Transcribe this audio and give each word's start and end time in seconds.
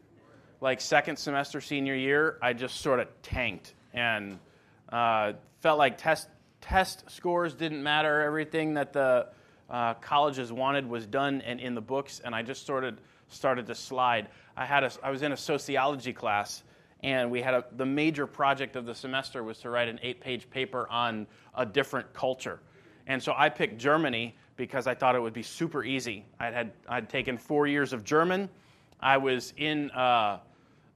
Like 0.61 0.81
second 0.81 1.17
semester 1.17 1.61
senior 1.61 1.97
year, 1.97 2.39
I 2.41 2.53
just 2.53 2.83
sort 2.83 3.01
of 3.01 3.09
tanked 3.23 3.75
and 3.93 4.39
uh, 4.91 5.33
felt 5.61 5.77
like 5.77 5.99
test 5.99 6.29
test 6.61 7.11
scores 7.11 7.55
didn't 7.55 7.83
matter. 7.83 8.21
Everything 8.21 8.75
that 8.75 8.93
the 8.93 9.27
uh, 9.73 9.95
colleges 9.95 10.53
wanted 10.53 10.89
was 10.89 11.07
done 11.07 11.41
and 11.41 11.59
in 11.59 11.75
the 11.75 11.81
books, 11.81 12.21
and 12.23 12.35
I 12.35 12.43
just 12.43 12.67
sort 12.67 12.85
of 12.85 13.01
started 13.29 13.67
to 13.67 13.75
slide. 13.75 14.29
I 14.55 14.67
had 14.67 14.85
a, 14.85 14.93
I 15.03 15.11
was 15.11 15.23
in 15.23 15.33
a 15.33 15.37
sociology 15.37 16.13
class, 16.13 16.63
and 17.03 17.31
we 17.31 17.41
had 17.41 17.55
a, 17.55 17.65
the 17.77 17.87
major 17.87 18.27
project 18.27 18.77
of 18.77 18.85
the 18.85 18.95
semester 18.95 19.43
was 19.43 19.59
to 19.61 19.71
write 19.71 19.89
an 19.89 19.99
eight-page 20.03 20.51
paper 20.51 20.87
on 20.91 21.27
a 21.57 21.65
different 21.65 22.13
culture, 22.13 22.61
and 23.07 23.21
so 23.21 23.33
I 23.35 23.49
picked 23.49 23.79
Germany 23.79 24.37
because 24.57 24.87
I 24.87 24.95
thought 24.95 25.17
it 25.17 25.21
would 25.21 25.33
be 25.33 25.43
super 25.43 25.83
easy. 25.83 26.27
I 26.39 26.51
had 26.51 26.73
I'd 26.87 27.09
taken 27.09 27.39
four 27.39 27.67
years 27.67 27.95
of 27.95 28.05
German. 28.05 28.51
I 29.01 29.17
was 29.17 29.55
in 29.57 29.91
uh, 29.93 30.39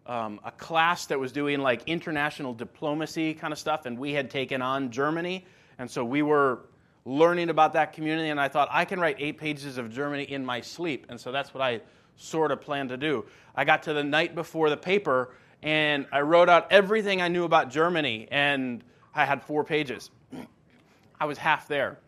um, 0.04 0.38
a 0.44 0.52
class 0.52 1.06
that 1.06 1.18
was 1.18 1.32
doing 1.32 1.60
like 1.60 1.82
international 1.86 2.52
diplomacy 2.52 3.32
kind 3.32 3.54
of 3.54 3.58
stuff, 3.58 3.86
and 3.86 3.98
we 3.98 4.12
had 4.12 4.30
taken 4.30 4.60
on 4.60 4.90
Germany, 4.90 5.46
and 5.78 5.90
so 5.90 6.04
we 6.04 6.20
were 6.20 6.66
learning 7.06 7.50
about 7.50 7.74
that 7.74 7.92
community, 7.92 8.28
and 8.28 8.40
I 8.40 8.48
thought 8.48 8.68
I 8.70 8.84
can 8.84 8.98
write 8.98 9.16
eight 9.20 9.38
pages 9.38 9.78
of 9.78 9.90
Germany 9.90 10.24
in 10.24 10.44
my 10.44 10.60
sleep. 10.60 11.06
And 11.08 11.18
so 11.18 11.30
that's 11.30 11.54
what 11.54 11.62
I 11.62 11.80
sort 12.16 12.50
of 12.50 12.60
planned 12.60 12.88
to 12.88 12.96
do. 12.96 13.24
I 13.54 13.64
got 13.64 13.84
to 13.84 13.92
the 13.92 14.02
night 14.02 14.34
before 14.34 14.68
the 14.68 14.76
paper, 14.76 15.32
and 15.62 16.06
I 16.12 16.22
wrote 16.22 16.48
out 16.48 16.72
everything 16.72 17.22
I 17.22 17.28
knew 17.28 17.44
about 17.44 17.70
Germany, 17.70 18.26
and 18.30 18.82
I 19.14 19.24
had 19.24 19.42
four 19.44 19.62
pages. 19.62 20.10
I 21.20 21.26
was 21.26 21.38
half 21.38 21.68
there. 21.68 21.98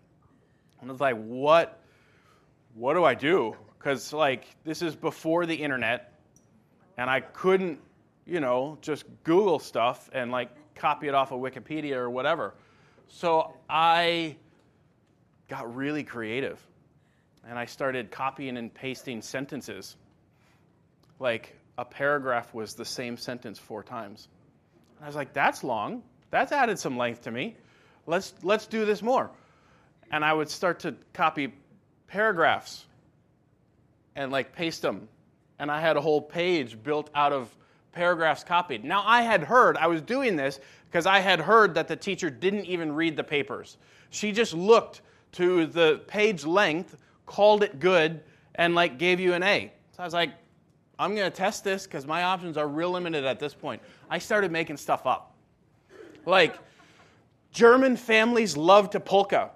And 0.81 0.91
I 0.91 0.93
was 0.93 1.01
like, 1.01 1.17
what, 1.17 1.81
what 2.75 2.95
do 2.95 3.05
I 3.05 3.15
do? 3.15 3.57
Because, 3.79 4.13
like, 4.13 4.47
this 4.65 4.83
is 4.83 4.97
before 4.97 5.47
the 5.47 5.55
internet, 5.55 6.13
and 6.97 7.09
I 7.09 7.21
couldn't, 7.21 7.79
you 8.27 8.41
know, 8.41 8.79
just 8.83 9.05
Google 9.23 9.61
stuff 9.61 10.11
and, 10.13 10.33
like, 10.33 10.51
copy 10.75 11.07
it 11.07 11.15
off 11.15 11.31
of 11.31 11.41
Wikipedia 11.41 11.95
or 11.95 12.11
whatever. 12.11 12.55
So 13.07 13.55
I 13.71 14.37
got 15.49 15.75
really 15.75 16.05
creative. 16.05 16.61
And 17.49 17.59
I 17.59 17.65
started 17.65 18.11
copying 18.11 18.57
and 18.57 18.73
pasting 18.73 19.23
sentences. 19.23 19.97
Like 21.19 21.57
a 21.77 21.85
paragraph 21.85 22.53
was 22.55 22.75
the 22.75 22.85
same 22.85 23.17
sentence 23.17 23.59
four 23.59 23.83
times. 23.83 24.29
And 24.97 25.05
I 25.05 25.09
was 25.09 25.17
like, 25.17 25.33
that's 25.33 25.65
long. 25.65 26.03
That's 26.31 26.53
added 26.53 26.79
some 26.79 26.97
length 26.97 27.23
to 27.23 27.31
me. 27.31 27.57
Let's, 28.07 28.35
let's 28.43 28.67
do 28.67 28.85
this 28.85 29.03
more. 29.03 29.31
And 30.11 30.25
I 30.25 30.33
would 30.33 30.49
start 30.51 30.81
to 30.81 30.95
copy 31.13 31.53
paragraphs 32.07 32.85
and 34.17 34.33
like 34.33 34.55
paste 34.55 34.83
them. 34.83 35.09
And 35.59 35.71
I 35.71 35.81
had 35.81 35.97
a 35.97 36.01
whole 36.01 36.21
page 36.21 36.83
built 36.83 37.11
out 37.15 37.33
of 37.33 37.55
paragraphs 37.93 38.45
copied. 38.45 38.85
Now, 38.85 39.03
I 39.05 39.23
had 39.23 39.43
heard, 39.43 39.77
I 39.77 39.87
was 39.87 40.03
doing 40.03 40.37
this 40.37 40.61
because 40.91 41.07
I 41.07 41.21
had 41.21 41.41
heard 41.41 41.75
that 41.75 41.89
the 41.89 41.97
teacher 41.97 42.31
didn't 42.31 42.67
even 42.67 42.93
read 42.93 43.17
the 43.17 43.25
papers. 43.25 43.77
She 44.11 44.33
just 44.33 44.55
looked 44.55 45.01
to 45.33 45.67
the 45.67 46.03
page 46.07 46.45
length, 46.45 46.97
called 47.27 47.63
it 47.63 47.81
good, 47.81 48.23
and 48.55 48.75
like 48.75 48.99
gave 48.99 49.21
you 49.21 49.35
an 49.35 49.43
A. 49.43 49.73
So 49.93 50.03
I 50.03 50.07
was 50.07 50.15
like, 50.15 50.33
I'm 50.99 51.15
going 51.15 51.31
to 51.31 51.37
test 51.37 51.63
this 51.63 51.85
because 51.85 52.07
my 52.07 52.25
options 52.25 52.57
are 52.57 52.67
real 52.67 52.91
limited 52.91 53.25
at 53.25 53.39
this 53.39 53.55
point. 53.55 53.81
I 54.11 54.19
started 54.19 54.51
making 54.51 54.79
stuff 54.79 55.07
up. 55.07 55.35
Like, 56.27 56.59
German 57.53 57.97
families 57.97 58.57
love 58.57 58.91
to 58.91 59.01
polka. 59.01 59.51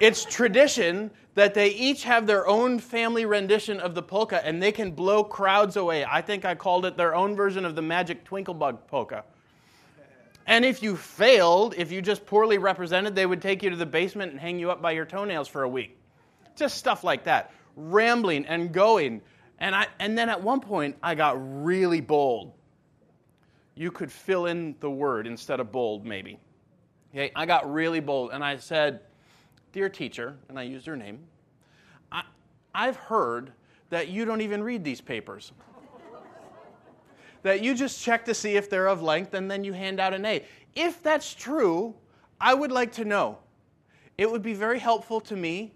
It's 0.00 0.24
tradition 0.24 1.10
that 1.34 1.54
they 1.54 1.70
each 1.70 2.04
have 2.04 2.26
their 2.26 2.46
own 2.46 2.78
family 2.78 3.24
rendition 3.24 3.78
of 3.80 3.94
the 3.94 4.02
polka 4.02 4.44
and 4.44 4.62
they 4.62 4.72
can 4.72 4.90
blow 4.90 5.22
crowds 5.22 5.76
away. 5.76 6.04
I 6.04 6.20
think 6.20 6.44
I 6.44 6.54
called 6.54 6.86
it 6.86 6.96
their 6.96 7.14
own 7.14 7.36
version 7.36 7.64
of 7.64 7.76
the 7.76 7.82
magic 7.82 8.24
twinklebug 8.24 8.78
polka. 8.88 9.24
And 10.46 10.64
if 10.64 10.82
you 10.82 10.96
failed, 10.96 11.74
if 11.76 11.92
you 11.92 12.02
just 12.02 12.26
poorly 12.26 12.58
represented, 12.58 13.14
they 13.14 13.26
would 13.26 13.42
take 13.42 13.62
you 13.62 13.70
to 13.70 13.76
the 13.76 13.86
basement 13.86 14.32
and 14.32 14.40
hang 14.40 14.58
you 14.58 14.70
up 14.70 14.82
by 14.82 14.92
your 14.92 15.04
toenails 15.04 15.48
for 15.48 15.62
a 15.62 15.68
week. 15.68 15.98
Just 16.56 16.78
stuff 16.78 17.04
like 17.04 17.24
that. 17.24 17.52
Rambling 17.76 18.46
and 18.46 18.72
going. 18.72 19.22
And, 19.58 19.74
I, 19.74 19.86
and 19.98 20.16
then 20.16 20.28
at 20.28 20.42
one 20.42 20.60
point, 20.60 20.96
I 21.02 21.14
got 21.14 21.36
really 21.64 22.00
bold. 22.00 22.52
You 23.74 23.90
could 23.90 24.10
fill 24.10 24.46
in 24.46 24.74
the 24.80 24.90
word 24.90 25.26
instead 25.26 25.60
of 25.60 25.70
bold, 25.70 26.04
maybe. 26.04 26.38
Okay, 27.14 27.30
I 27.34 27.46
got 27.46 27.72
really 27.72 28.00
bold 28.00 28.30
and 28.32 28.44
I 28.44 28.56
said, 28.56 29.00
Dear 29.72 29.88
teacher, 29.88 30.36
and 30.48 30.58
I 30.58 30.62
used 30.62 30.86
her 30.86 30.96
name, 30.96 31.20
I, 32.10 32.24
I've 32.74 32.96
heard 32.96 33.52
that 33.90 34.08
you 34.08 34.24
don't 34.24 34.40
even 34.40 34.62
read 34.62 34.82
these 34.82 35.00
papers 35.00 35.52
that 37.42 37.62
you 37.62 37.74
just 37.74 38.02
check 38.02 38.24
to 38.26 38.34
see 38.34 38.56
if 38.56 38.68
they're 38.68 38.88
of 38.88 39.02
length 39.02 39.34
and 39.34 39.50
then 39.50 39.64
you 39.64 39.72
hand 39.72 40.00
out 40.00 40.14
an 40.14 40.24
A. 40.24 40.44
If 40.74 41.02
that's 41.02 41.34
true, 41.34 41.94
I 42.40 42.54
would 42.54 42.72
like 42.72 42.92
to 42.92 43.04
know. 43.04 43.38
It 44.18 44.30
would 44.30 44.42
be 44.42 44.54
very 44.54 44.78
helpful 44.78 45.20
to 45.22 45.36
me 45.36 45.72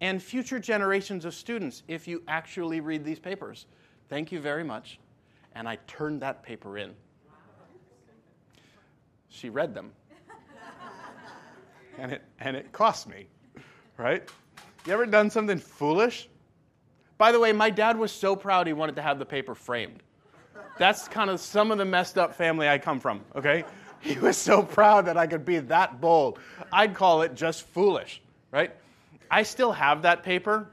and 0.00 0.22
future 0.22 0.58
generations 0.58 1.24
of 1.24 1.34
students 1.34 1.82
if 1.88 2.06
you 2.06 2.22
actually 2.28 2.80
read 2.80 3.04
these 3.04 3.18
papers. 3.18 3.66
Thank 4.08 4.30
you 4.30 4.40
very 4.40 4.64
much. 4.64 4.98
And 5.54 5.68
I 5.68 5.78
turned 5.86 6.20
that 6.22 6.42
paper 6.42 6.78
in. 6.78 6.94
She 9.28 9.50
read 9.50 9.74
them. 9.74 9.92
and 11.98 12.12
it, 12.12 12.22
and 12.40 12.56
it 12.56 12.72
cost 12.72 13.08
me, 13.08 13.26
right? 13.96 14.28
You 14.86 14.92
ever 14.92 15.06
done 15.06 15.30
something 15.30 15.58
foolish? 15.58 16.28
By 17.18 17.32
the 17.32 17.40
way, 17.40 17.52
my 17.52 17.70
dad 17.70 17.98
was 17.98 18.12
so 18.12 18.36
proud 18.36 18.66
he 18.66 18.72
wanted 18.72 18.96
to 18.96 19.02
have 19.02 19.18
the 19.18 19.26
paper 19.26 19.54
framed. 19.54 20.02
That's 20.78 21.08
kind 21.08 21.30
of 21.30 21.40
some 21.40 21.70
of 21.70 21.78
the 21.78 21.84
messed 21.84 22.18
up 22.18 22.34
family 22.34 22.68
I 22.68 22.78
come 22.78 23.00
from, 23.00 23.22
okay? 23.34 23.64
He 24.00 24.18
was 24.18 24.36
so 24.36 24.62
proud 24.62 25.06
that 25.06 25.16
I 25.16 25.26
could 25.26 25.44
be 25.44 25.58
that 25.58 26.00
bold. 26.00 26.38
I'd 26.72 26.94
call 26.94 27.22
it 27.22 27.34
just 27.34 27.62
foolish, 27.62 28.20
right? 28.50 28.74
I 29.30 29.42
still 29.42 29.72
have 29.72 30.02
that 30.02 30.22
paper. 30.22 30.70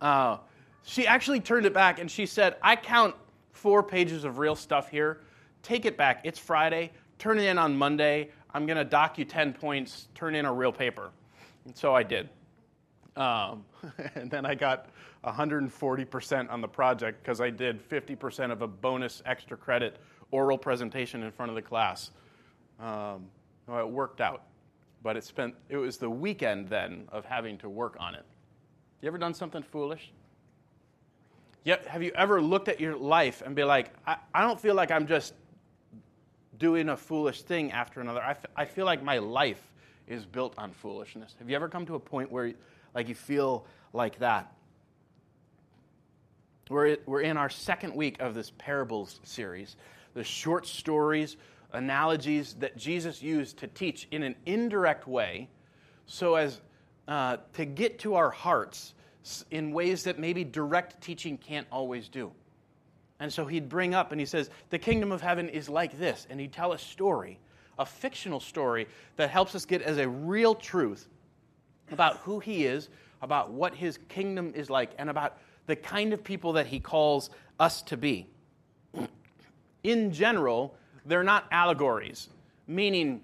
Uh, 0.00 0.38
she 0.82 1.06
actually 1.06 1.40
turned 1.40 1.64
it 1.64 1.72
back 1.72 1.98
and 1.98 2.10
she 2.10 2.26
said, 2.26 2.56
I 2.62 2.76
count 2.76 3.14
four 3.52 3.82
pages 3.82 4.24
of 4.24 4.38
real 4.38 4.54
stuff 4.54 4.90
here. 4.90 5.20
Take 5.62 5.86
it 5.86 5.96
back. 5.96 6.20
It's 6.24 6.38
Friday. 6.38 6.92
Turn 7.18 7.38
it 7.38 7.44
in 7.44 7.56
on 7.56 7.74
Monday. 7.74 8.30
I'm 8.52 8.66
going 8.66 8.76
to 8.76 8.84
dock 8.84 9.18
you 9.18 9.24
10 9.24 9.54
points. 9.54 10.08
Turn 10.14 10.34
in 10.34 10.44
a 10.44 10.52
real 10.52 10.72
paper. 10.72 11.10
And 11.64 11.74
so 11.74 11.94
I 11.94 12.02
did. 12.02 12.28
Um, 13.16 13.64
and 14.14 14.30
then 14.30 14.44
I 14.44 14.54
got 14.54 14.88
140% 15.24 16.50
on 16.50 16.60
the 16.60 16.68
project 16.68 17.22
because 17.22 17.40
I 17.40 17.50
did 17.50 17.86
50% 17.88 18.50
of 18.52 18.62
a 18.62 18.66
bonus 18.66 19.22
extra 19.26 19.56
credit 19.56 19.96
oral 20.30 20.58
presentation 20.58 21.22
in 21.22 21.30
front 21.30 21.50
of 21.50 21.56
the 21.56 21.62
class. 21.62 22.10
Um, 22.80 23.26
well, 23.66 23.80
it 23.80 23.88
worked 23.88 24.20
out, 24.20 24.42
but 25.02 25.16
it 25.16 25.24
spent 25.24 25.54
it 25.68 25.76
was 25.76 25.96
the 25.96 26.10
weekend 26.10 26.68
then 26.68 27.08
of 27.12 27.24
having 27.24 27.56
to 27.58 27.68
work 27.68 27.96
on 27.98 28.14
it. 28.14 28.24
You 29.00 29.08
ever 29.08 29.18
done 29.18 29.34
something 29.34 29.62
foolish? 29.62 30.12
Yeah, 31.64 31.76
have 31.86 32.02
you 32.02 32.12
ever 32.14 32.42
looked 32.42 32.68
at 32.68 32.78
your 32.78 32.96
life 32.96 33.42
and 33.44 33.54
be 33.54 33.64
like, 33.64 33.90
I, 34.06 34.16
I 34.34 34.42
don't 34.42 34.60
feel 34.60 34.74
like 34.74 34.90
I'm 34.90 35.06
just 35.06 35.34
doing 36.58 36.90
a 36.90 36.96
foolish 36.96 37.42
thing 37.42 37.72
after 37.72 38.00
another. 38.00 38.22
I, 38.22 38.32
f- 38.32 38.46
I 38.56 38.64
feel 38.64 38.84
like 38.84 39.02
my 39.02 39.18
life 39.18 39.62
is 40.06 40.26
built 40.26 40.54
on 40.58 40.72
foolishness. 40.72 41.34
Have 41.38 41.48
you 41.48 41.56
ever 41.56 41.68
come 41.68 41.86
to 41.86 41.94
a 41.94 42.00
point 42.00 42.30
where 42.30 42.52
like 42.94 43.08
you 43.08 43.14
feel 43.14 43.66
like 43.92 44.18
that? 44.18 44.52
We're, 46.70 47.20
in 47.20 47.36
our 47.36 47.50
second 47.50 47.94
week 47.94 48.20
of 48.20 48.34
this 48.34 48.52
parables 48.56 49.20
series, 49.22 49.76
the 50.14 50.24
short 50.24 50.66
stories, 50.66 51.36
analogies 51.72 52.54
that 52.54 52.76
Jesus 52.76 53.22
used 53.22 53.58
to 53.58 53.66
teach 53.66 54.08
in 54.10 54.22
an 54.22 54.34
indirect 54.46 55.06
way 55.06 55.48
so 56.06 56.36
as 56.36 56.60
uh, 57.08 57.38
to 57.54 57.64
get 57.64 57.98
to 58.00 58.14
our 58.14 58.30
hearts 58.30 58.94
in 59.50 59.72
ways 59.72 60.04
that 60.04 60.18
maybe 60.18 60.44
direct 60.44 61.00
teaching 61.02 61.36
can't 61.36 61.66
always 61.70 62.08
do. 62.08 62.30
And 63.20 63.32
so 63.32 63.46
he'd 63.46 63.68
bring 63.68 63.94
up 63.94 64.12
and 64.12 64.20
he 64.20 64.26
says, 64.26 64.50
The 64.70 64.78
kingdom 64.78 65.12
of 65.12 65.20
heaven 65.20 65.48
is 65.48 65.68
like 65.68 65.98
this. 65.98 66.26
And 66.30 66.40
he'd 66.40 66.52
tell 66.52 66.72
a 66.72 66.78
story, 66.78 67.38
a 67.78 67.86
fictional 67.86 68.40
story 68.40 68.86
that 69.16 69.30
helps 69.30 69.54
us 69.54 69.64
get 69.64 69.82
as 69.82 69.98
a 69.98 70.08
real 70.08 70.54
truth 70.54 71.08
about 71.90 72.18
who 72.18 72.38
he 72.38 72.64
is, 72.64 72.88
about 73.22 73.50
what 73.50 73.74
his 73.74 73.98
kingdom 74.08 74.52
is 74.54 74.68
like, 74.68 74.90
and 74.98 75.08
about 75.08 75.38
the 75.66 75.76
kind 75.76 76.12
of 76.12 76.22
people 76.22 76.54
that 76.54 76.66
he 76.66 76.80
calls 76.80 77.30
us 77.58 77.82
to 77.82 77.96
be. 77.96 78.26
In 79.82 80.12
general, 80.12 80.74
they're 81.04 81.22
not 81.22 81.46
allegories, 81.50 82.28
meaning 82.66 83.22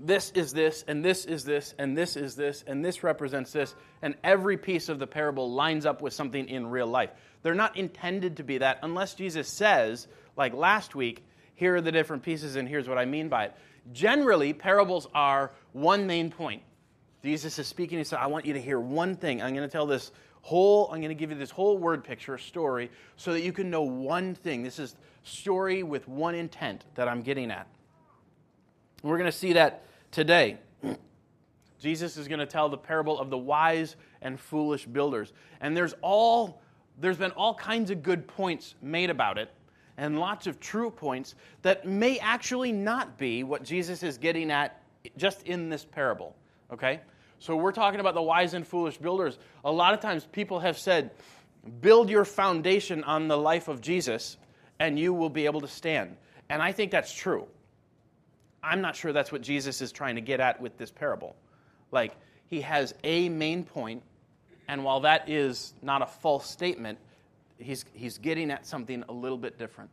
this 0.00 0.32
is 0.32 0.52
this, 0.52 0.84
and 0.88 1.04
this 1.04 1.24
is 1.24 1.44
this, 1.44 1.74
and 1.78 1.96
this 1.96 2.16
is 2.16 2.34
this, 2.34 2.64
and 2.66 2.84
this 2.84 3.04
represents 3.04 3.52
this, 3.52 3.74
and 4.02 4.16
every 4.24 4.56
piece 4.56 4.88
of 4.88 4.98
the 4.98 5.06
parable 5.06 5.52
lines 5.52 5.86
up 5.86 6.02
with 6.02 6.12
something 6.12 6.48
in 6.48 6.66
real 6.66 6.88
life. 6.88 7.10
They're 7.42 7.54
not 7.54 7.76
intended 7.76 8.38
to 8.38 8.42
be 8.42 8.58
that 8.58 8.80
unless 8.82 9.14
Jesus 9.14 9.48
says, 9.48 10.08
like 10.36 10.54
last 10.54 10.94
week, 10.94 11.24
here 11.54 11.76
are 11.76 11.80
the 11.80 11.92
different 11.92 12.24
pieces, 12.24 12.56
and 12.56 12.68
here's 12.68 12.88
what 12.88 12.98
I 12.98 13.04
mean 13.04 13.28
by 13.28 13.44
it. 13.46 13.54
Generally, 13.92 14.54
parables 14.54 15.06
are 15.14 15.52
one 15.72 16.06
main 16.06 16.30
point. 16.30 16.62
Jesus 17.22 17.56
is 17.60 17.68
speaking, 17.68 17.98
he 17.98 18.04
said, 18.04 18.18
I 18.18 18.26
want 18.26 18.46
you 18.46 18.54
to 18.54 18.60
hear 18.60 18.80
one 18.80 19.14
thing. 19.14 19.40
I'm 19.40 19.54
going 19.54 19.68
to 19.68 19.72
tell 19.72 19.86
this 19.86 20.10
whole, 20.42 20.86
I'm 20.92 21.00
going 21.00 21.08
to 21.08 21.14
give 21.14 21.30
you 21.30 21.38
this 21.38 21.50
whole 21.50 21.78
word 21.78 22.04
picture, 22.04 22.36
story, 22.36 22.90
so 23.16 23.32
that 23.32 23.42
you 23.42 23.52
can 23.52 23.70
know 23.70 23.82
one 23.82 24.34
thing. 24.34 24.62
This 24.62 24.78
is 24.78 24.96
story 25.22 25.82
with 25.82 26.06
one 26.08 26.34
intent 26.34 26.84
that 26.94 27.08
I'm 27.08 27.22
getting 27.22 27.50
at. 27.50 27.66
We're 29.02 29.18
going 29.18 29.30
to 29.30 29.36
see 29.36 29.54
that 29.54 29.84
today. 30.10 30.58
Jesus 31.80 32.16
is 32.16 32.28
going 32.28 32.40
to 32.40 32.46
tell 32.46 32.68
the 32.68 32.76
parable 32.76 33.18
of 33.18 33.30
the 33.30 33.38
wise 33.38 33.96
and 34.20 34.38
foolish 34.38 34.84
builders. 34.84 35.32
And 35.60 35.76
there's 35.76 35.94
all 36.02 36.60
there's 37.00 37.16
been 37.16 37.30
all 37.32 37.54
kinds 37.54 37.90
of 37.90 38.02
good 38.02 38.26
points 38.28 38.74
made 38.82 39.10
about 39.10 39.38
it 39.38 39.50
and 39.96 40.18
lots 40.18 40.46
of 40.46 40.60
true 40.60 40.90
points 40.90 41.34
that 41.62 41.86
may 41.86 42.18
actually 42.18 42.72
not 42.72 43.16
be 43.18 43.44
what 43.44 43.62
Jesus 43.62 44.02
is 44.02 44.18
getting 44.18 44.50
at 44.50 44.82
just 45.16 45.42
in 45.44 45.68
this 45.68 45.84
parable. 45.84 46.36
Okay? 46.72 47.00
So 47.42 47.56
we're 47.56 47.72
talking 47.72 47.98
about 47.98 48.14
the 48.14 48.22
wise 48.22 48.54
and 48.54 48.64
foolish 48.64 48.98
builders. 48.98 49.36
A 49.64 49.72
lot 49.72 49.94
of 49.94 50.00
times 50.00 50.24
people 50.30 50.60
have 50.60 50.78
said, 50.78 51.10
build 51.80 52.08
your 52.08 52.24
foundation 52.24 53.02
on 53.02 53.26
the 53.26 53.36
life 53.36 53.66
of 53.66 53.80
Jesus 53.80 54.36
and 54.78 54.96
you 54.96 55.12
will 55.12 55.28
be 55.28 55.46
able 55.46 55.60
to 55.62 55.66
stand. 55.66 56.16
And 56.48 56.62
I 56.62 56.70
think 56.70 56.92
that's 56.92 57.12
true. 57.12 57.48
I'm 58.62 58.80
not 58.80 58.94
sure 58.94 59.12
that's 59.12 59.32
what 59.32 59.42
Jesus 59.42 59.82
is 59.82 59.90
trying 59.90 60.14
to 60.14 60.20
get 60.20 60.38
at 60.38 60.60
with 60.60 60.78
this 60.78 60.92
parable. 60.92 61.34
Like, 61.90 62.14
he 62.46 62.60
has 62.60 62.94
a 63.02 63.28
main 63.28 63.64
point, 63.64 64.04
and 64.68 64.84
while 64.84 65.00
that 65.00 65.28
is 65.28 65.74
not 65.82 66.00
a 66.00 66.06
false 66.06 66.48
statement, 66.48 67.00
he's, 67.58 67.84
he's 67.92 68.18
getting 68.18 68.52
at 68.52 68.66
something 68.66 69.02
a 69.08 69.12
little 69.12 69.38
bit 69.38 69.58
different. 69.58 69.90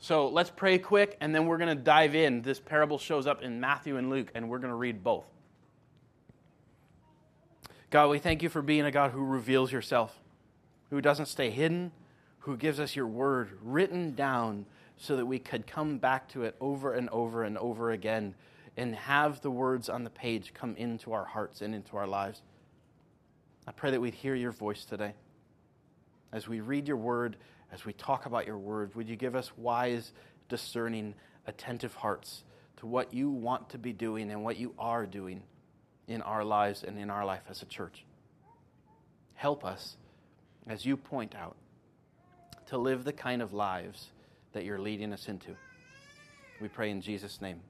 So 0.00 0.26
let's 0.26 0.50
pray 0.50 0.78
quick, 0.78 1.16
and 1.20 1.32
then 1.32 1.46
we're 1.46 1.58
going 1.58 1.76
to 1.76 1.80
dive 1.80 2.16
in. 2.16 2.42
This 2.42 2.58
parable 2.58 2.98
shows 2.98 3.28
up 3.28 3.42
in 3.42 3.60
Matthew 3.60 3.98
and 3.98 4.10
Luke, 4.10 4.32
and 4.34 4.50
we're 4.50 4.58
going 4.58 4.72
to 4.72 4.76
read 4.76 5.04
both. 5.04 5.26
God, 7.92 8.08
we 8.08 8.18
thank 8.18 8.42
you 8.42 8.48
for 8.48 8.62
being 8.62 8.86
a 8.86 8.90
God 8.90 9.10
who 9.10 9.22
reveals 9.22 9.70
yourself, 9.70 10.18
who 10.88 11.02
doesn't 11.02 11.26
stay 11.26 11.50
hidden, 11.50 11.92
who 12.38 12.56
gives 12.56 12.80
us 12.80 12.96
your 12.96 13.06
word 13.06 13.50
written 13.62 14.14
down 14.14 14.64
so 14.96 15.14
that 15.14 15.26
we 15.26 15.38
could 15.38 15.66
come 15.66 15.98
back 15.98 16.26
to 16.30 16.44
it 16.44 16.56
over 16.58 16.94
and 16.94 17.10
over 17.10 17.44
and 17.44 17.58
over 17.58 17.90
again 17.90 18.34
and 18.78 18.94
have 18.94 19.42
the 19.42 19.50
words 19.50 19.90
on 19.90 20.04
the 20.04 20.10
page 20.10 20.54
come 20.54 20.74
into 20.76 21.12
our 21.12 21.26
hearts 21.26 21.60
and 21.60 21.74
into 21.74 21.98
our 21.98 22.06
lives. 22.06 22.40
I 23.66 23.72
pray 23.72 23.90
that 23.90 24.00
we'd 24.00 24.14
hear 24.14 24.34
your 24.34 24.52
voice 24.52 24.86
today. 24.86 25.12
As 26.32 26.48
we 26.48 26.60
read 26.60 26.88
your 26.88 26.96
word, 26.96 27.36
as 27.72 27.84
we 27.84 27.92
talk 27.92 28.24
about 28.24 28.46
your 28.46 28.56
word, 28.56 28.94
would 28.94 29.06
you 29.06 29.16
give 29.16 29.36
us 29.36 29.52
wise, 29.58 30.14
discerning, 30.48 31.12
attentive 31.46 31.94
hearts 31.96 32.44
to 32.78 32.86
what 32.86 33.12
you 33.12 33.28
want 33.28 33.68
to 33.68 33.76
be 33.76 33.92
doing 33.92 34.30
and 34.30 34.42
what 34.42 34.56
you 34.56 34.72
are 34.78 35.04
doing 35.04 35.42
in 36.08 36.22
our 36.22 36.44
lives 36.44 36.82
and 36.82 36.98
in 36.98 37.10
our 37.10 37.24
life 37.24 37.42
as 37.48 37.62
a 37.62 37.66
church. 37.66 38.04
Help 39.34 39.64
us, 39.64 39.96
as 40.66 40.84
you 40.84 40.96
point 40.96 41.34
out, 41.34 41.56
to 42.66 42.78
live 42.78 43.04
the 43.04 43.12
kind 43.12 43.42
of 43.42 43.52
lives 43.52 44.10
that 44.52 44.64
you're 44.64 44.78
leading 44.78 45.12
us 45.12 45.28
into. 45.28 45.56
We 46.60 46.68
pray 46.68 46.90
in 46.90 47.00
Jesus' 47.00 47.40
name. 47.40 47.60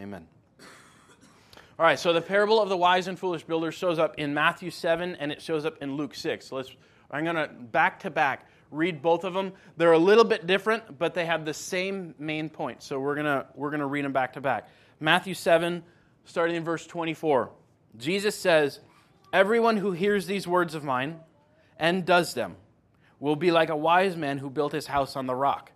Amen. 0.00 0.26
All 1.78 1.84
right, 1.84 1.98
so 1.98 2.12
the 2.12 2.22
parable 2.22 2.60
of 2.60 2.68
the 2.68 2.76
wise 2.76 3.06
and 3.06 3.18
foolish 3.18 3.44
builders 3.44 3.74
shows 3.74 3.98
up 3.98 4.14
in 4.18 4.32
Matthew 4.32 4.70
7 4.70 5.16
and 5.16 5.30
it 5.30 5.42
shows 5.42 5.64
up 5.64 5.82
in 5.82 5.96
Luke 5.96 6.14
6. 6.14 6.46
So 6.46 6.56
let's 6.56 6.70
I'm 7.10 7.24
going 7.24 7.36
to 7.36 7.48
back 7.48 8.00
to 8.00 8.10
back 8.10 8.46
read 8.70 9.02
both 9.02 9.24
of 9.24 9.34
them. 9.34 9.52
They're 9.76 9.92
a 9.92 9.98
little 9.98 10.24
bit 10.24 10.46
different, 10.46 10.98
but 10.98 11.14
they 11.14 11.26
have 11.26 11.44
the 11.44 11.54
same 11.54 12.14
main 12.18 12.48
point. 12.48 12.82
So 12.82 12.98
we're 12.98 13.14
going 13.14 13.26
to 13.26 13.46
we're 13.54 13.70
going 13.70 13.80
to 13.80 13.86
read 13.86 14.04
them 14.04 14.12
back 14.12 14.34
to 14.34 14.40
back. 14.40 14.68
Matthew 15.00 15.34
7 15.34 15.82
starting 16.26 16.56
in 16.56 16.64
verse 16.64 16.86
24. 16.86 17.50
Jesus 17.96 18.36
says, 18.36 18.80
Everyone 19.32 19.78
who 19.78 19.92
hears 19.92 20.26
these 20.26 20.46
words 20.46 20.74
of 20.74 20.84
mine 20.84 21.20
and 21.78 22.04
does 22.04 22.34
them 22.34 22.56
will 23.18 23.36
be 23.36 23.50
like 23.50 23.70
a 23.70 23.76
wise 23.76 24.16
man 24.16 24.38
who 24.38 24.50
built 24.50 24.72
his 24.72 24.88
house 24.88 25.16
on 25.16 25.26
the 25.26 25.34
rock. 25.34 25.72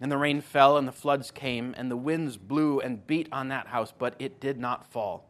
And 0.00 0.10
the 0.10 0.18
rain 0.18 0.40
fell, 0.40 0.76
and 0.76 0.86
the 0.86 0.92
floods 0.92 1.30
came, 1.30 1.74
and 1.76 1.90
the 1.90 1.96
winds 1.96 2.36
blew 2.36 2.80
and 2.80 3.06
beat 3.06 3.28
on 3.32 3.48
that 3.48 3.66
house, 3.66 3.92
but 3.96 4.14
it 4.18 4.40
did 4.40 4.58
not 4.58 4.90
fall, 4.90 5.28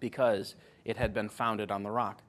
because 0.00 0.54
it 0.84 0.96
had 0.96 1.12
been 1.12 1.28
founded 1.28 1.70
on 1.70 1.82
the 1.82 1.90
rock. 1.90 2.22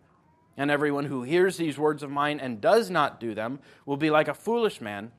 And 0.58 0.70
everyone 0.70 1.06
who 1.06 1.24
hears 1.24 1.58
these 1.58 1.78
words 1.78 2.04
of 2.04 2.12
mine 2.12 2.40
and 2.40 2.62
does 2.62 2.90
not 2.90 3.20
do 3.20 3.34
them 3.34 3.60
will 3.86 3.98
be 3.98 4.10
like 4.10 4.28
a 4.28 4.34
foolish 4.34 4.82
man 4.82 5.12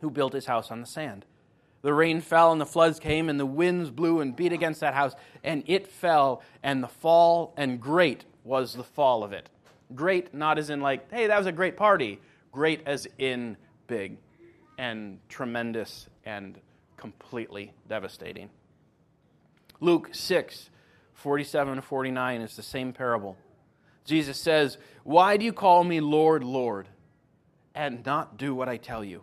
who 0.00 0.10
built 0.10 0.34
his 0.34 0.46
house 0.46 0.70
on 0.70 0.80
the 0.80 0.86
sand. 0.86 1.24
The 1.86 1.94
rain 1.94 2.20
fell 2.20 2.50
and 2.50 2.60
the 2.60 2.66
floods 2.66 2.98
came 2.98 3.28
and 3.28 3.38
the 3.38 3.46
winds 3.46 3.92
blew 3.92 4.18
and 4.18 4.34
beat 4.34 4.52
against 4.52 4.80
that 4.80 4.92
house 4.92 5.14
and 5.44 5.62
it 5.68 5.86
fell 5.86 6.42
and 6.64 6.82
the 6.82 6.88
fall 6.88 7.54
and 7.56 7.80
great 7.80 8.24
was 8.42 8.74
the 8.74 8.82
fall 8.82 9.22
of 9.22 9.32
it. 9.32 9.48
Great 9.94 10.34
not 10.34 10.58
as 10.58 10.68
in 10.68 10.80
like, 10.80 11.08
hey, 11.12 11.28
that 11.28 11.38
was 11.38 11.46
a 11.46 11.52
great 11.52 11.76
party. 11.76 12.18
Great 12.50 12.82
as 12.86 13.06
in 13.18 13.56
big 13.86 14.16
and 14.76 15.20
tremendous 15.28 16.08
and 16.24 16.58
completely 16.96 17.72
devastating. 17.88 18.50
Luke 19.78 20.08
6, 20.10 20.70
47 21.14 21.76
to 21.76 21.82
49 21.82 22.40
is 22.40 22.56
the 22.56 22.64
same 22.64 22.92
parable. 22.92 23.36
Jesus 24.04 24.40
says, 24.40 24.76
Why 25.04 25.36
do 25.36 25.44
you 25.44 25.52
call 25.52 25.84
me 25.84 26.00
Lord, 26.00 26.42
Lord, 26.42 26.88
and 27.76 28.04
not 28.04 28.36
do 28.36 28.56
what 28.56 28.68
I 28.68 28.76
tell 28.76 29.04
you? 29.04 29.22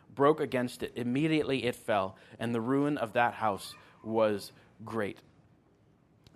broke 0.15 0.39
against 0.39 0.83
it. 0.83 0.93
Immediately 0.95 1.65
it 1.65 1.75
fell, 1.75 2.17
and 2.39 2.53
the 2.53 2.61
ruin 2.61 2.97
of 2.97 3.13
that 3.13 3.33
house 3.33 3.73
was 4.03 4.51
great. 4.85 5.17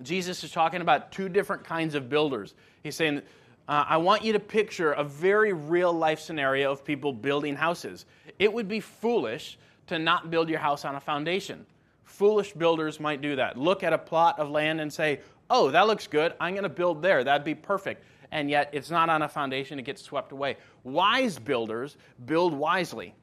Jesus 0.01 0.43
is 0.43 0.51
talking 0.51 0.81
about 0.81 1.11
two 1.11 1.29
different 1.29 1.63
kinds 1.63 1.95
of 1.95 2.09
builders. 2.09 2.53
He's 2.83 2.95
saying, 2.95 3.21
uh, 3.67 3.85
I 3.87 3.97
want 3.97 4.23
you 4.23 4.33
to 4.33 4.39
picture 4.39 4.91
a 4.91 5.03
very 5.03 5.53
real 5.53 5.91
life 5.91 6.19
scenario 6.19 6.71
of 6.71 6.83
people 6.83 7.13
building 7.13 7.55
houses. 7.55 8.05
It 8.37 8.51
would 8.51 8.67
be 8.67 8.79
foolish 8.79 9.57
to 9.87 9.97
not 9.97 10.29
build 10.29 10.49
your 10.49 10.59
house 10.59 10.85
on 10.85 10.95
a 10.95 10.99
foundation. 10.99 11.65
Foolish 12.03 12.53
builders 12.53 12.99
might 12.99 13.21
do 13.21 13.35
that. 13.37 13.57
Look 13.57 13.83
at 13.83 13.93
a 13.93 13.97
plot 13.97 14.39
of 14.39 14.49
land 14.49 14.81
and 14.81 14.91
say, 14.91 15.21
Oh, 15.49 15.69
that 15.71 15.85
looks 15.85 16.07
good. 16.07 16.33
I'm 16.39 16.53
going 16.53 16.63
to 16.63 16.69
build 16.69 17.03
there. 17.03 17.23
That'd 17.23 17.45
be 17.45 17.53
perfect. 17.53 18.03
And 18.31 18.49
yet 18.49 18.69
it's 18.73 18.89
not 18.89 19.09
on 19.09 19.21
a 19.21 19.29
foundation, 19.29 19.77
it 19.77 19.83
gets 19.83 20.01
swept 20.01 20.31
away. 20.31 20.57
Wise 20.83 21.37
builders 21.37 21.97
build 22.25 22.53
wisely 22.53 23.13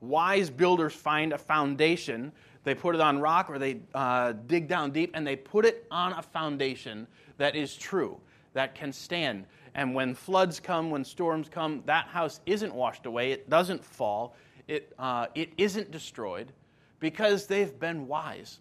wise 0.00 0.50
builders 0.50 0.94
find 0.94 1.32
a 1.32 1.38
foundation. 1.38 2.32
They 2.64 2.74
put 2.74 2.94
it 2.94 3.00
on 3.00 3.20
rock 3.20 3.50
or 3.50 3.58
they 3.58 3.80
uh, 3.94 4.32
dig 4.46 4.68
down 4.68 4.90
deep 4.90 5.12
and 5.14 5.26
they 5.26 5.36
put 5.36 5.64
it 5.64 5.86
on 5.90 6.12
a 6.12 6.22
foundation 6.22 7.06
that 7.38 7.56
is 7.56 7.76
true, 7.76 8.18
that 8.52 8.74
can 8.74 8.92
stand. 8.92 9.46
And 9.74 9.94
when 9.94 10.14
floods 10.14 10.60
come, 10.60 10.90
when 10.90 11.04
storms 11.04 11.48
come, 11.48 11.82
that 11.86 12.06
house 12.06 12.40
isn't 12.46 12.74
washed 12.74 13.06
away, 13.06 13.32
it 13.32 13.48
doesn't 13.48 13.84
fall, 13.84 14.34
it, 14.68 14.92
uh, 14.98 15.26
it 15.34 15.52
isn't 15.56 15.90
destroyed 15.90 16.52
because 16.98 17.46
they've 17.46 17.78
been 17.78 18.06
wise. 18.06 18.60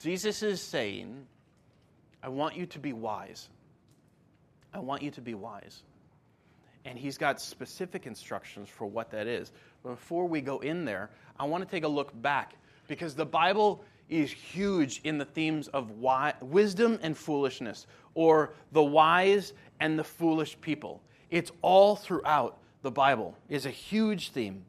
Jesus 0.00 0.42
is 0.42 0.60
saying, 0.60 1.26
I 2.22 2.28
want 2.28 2.56
you 2.56 2.66
to 2.66 2.78
be 2.78 2.92
wise. 2.92 3.48
I 4.74 4.78
want 4.80 5.02
you 5.02 5.10
to 5.12 5.20
be 5.20 5.34
wise. 5.34 5.82
And 6.86 6.96
he's 6.98 7.18
got 7.18 7.40
specific 7.40 8.06
instructions 8.06 8.68
for 8.68 8.86
what 8.86 9.10
that 9.10 9.26
is. 9.26 9.52
Before 9.82 10.26
we 10.26 10.40
go 10.40 10.60
in 10.60 10.84
there, 10.84 11.10
I 11.38 11.44
want 11.44 11.62
to 11.64 11.70
take 11.70 11.84
a 11.84 11.88
look 11.88 12.10
back 12.22 12.54
because 12.86 13.14
the 13.14 13.26
Bible 13.26 13.84
is 14.08 14.30
huge 14.30 15.00
in 15.02 15.18
the 15.18 15.24
themes 15.24 15.68
of 15.68 15.90
wisdom 16.40 16.98
and 17.02 17.16
foolishness, 17.16 17.88
or 18.14 18.54
the 18.70 18.82
wise 18.82 19.52
and 19.80 19.98
the 19.98 20.04
foolish 20.04 20.58
people. 20.60 21.02
It's 21.30 21.50
all 21.60 21.96
throughout 21.96 22.58
the 22.82 22.90
Bible. 22.90 23.36
is 23.48 23.66
a 23.66 23.70
huge 23.70 24.30
theme. 24.30 24.64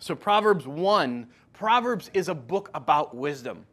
So 0.00 0.16
Proverbs 0.16 0.66
1, 0.66 1.28
Proverbs 1.52 2.10
is 2.12 2.28
a 2.28 2.34
book 2.34 2.70
about 2.74 3.14
wisdom. 3.14 3.64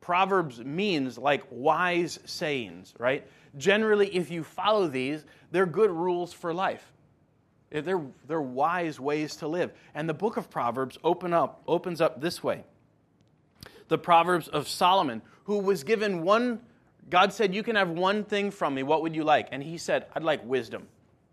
Proverbs 0.00 0.58
means 0.58 1.18
like 1.18 1.44
wise 1.50 2.18
sayings, 2.24 2.94
right? 2.98 3.24
Generally, 3.56 4.08
if 4.16 4.28
you 4.28 4.42
follow 4.42 4.88
these, 4.88 5.24
they're 5.52 5.66
good 5.66 5.90
rules 5.90 6.32
for 6.32 6.52
life. 6.52 6.91
Eh, 7.72 7.80
they're, 7.80 8.02
they're 8.28 8.40
wise 8.40 9.00
ways 9.00 9.36
to 9.36 9.48
live. 9.48 9.72
And 9.94 10.08
the 10.08 10.14
book 10.14 10.36
of 10.36 10.50
Proverbs 10.50 10.98
open 11.02 11.32
up, 11.32 11.62
opens 11.66 12.00
up 12.00 12.20
this 12.20 12.42
way. 12.42 12.64
The 13.88 13.98
Proverbs 13.98 14.48
of 14.48 14.68
Solomon, 14.68 15.22
who 15.44 15.58
was 15.58 15.82
given 15.82 16.22
one, 16.22 16.60
God 17.10 17.32
said, 17.32 17.54
You 17.54 17.62
can 17.62 17.76
have 17.76 17.90
one 17.90 18.24
thing 18.24 18.50
from 18.50 18.74
me. 18.74 18.82
What 18.82 19.02
would 19.02 19.14
you 19.14 19.24
like? 19.24 19.48
And 19.50 19.62
he 19.62 19.78
said, 19.78 20.06
I'd 20.14 20.22
like 20.22 20.44
wisdom, 20.44 20.86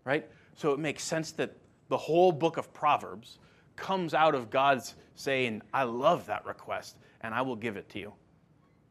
right? 0.04 0.26
So 0.56 0.72
it 0.72 0.78
makes 0.78 1.02
sense 1.02 1.32
that 1.32 1.56
the 1.88 1.96
whole 1.96 2.32
book 2.32 2.56
of 2.56 2.72
Proverbs 2.72 3.38
comes 3.76 4.14
out 4.14 4.34
of 4.34 4.50
God's 4.50 4.94
saying, 5.14 5.62
I 5.72 5.84
love 5.84 6.26
that 6.26 6.44
request, 6.44 6.96
and 7.20 7.34
I 7.34 7.42
will 7.42 7.56
give 7.56 7.76
it 7.76 7.88
to 7.90 7.98
you. 7.98 8.12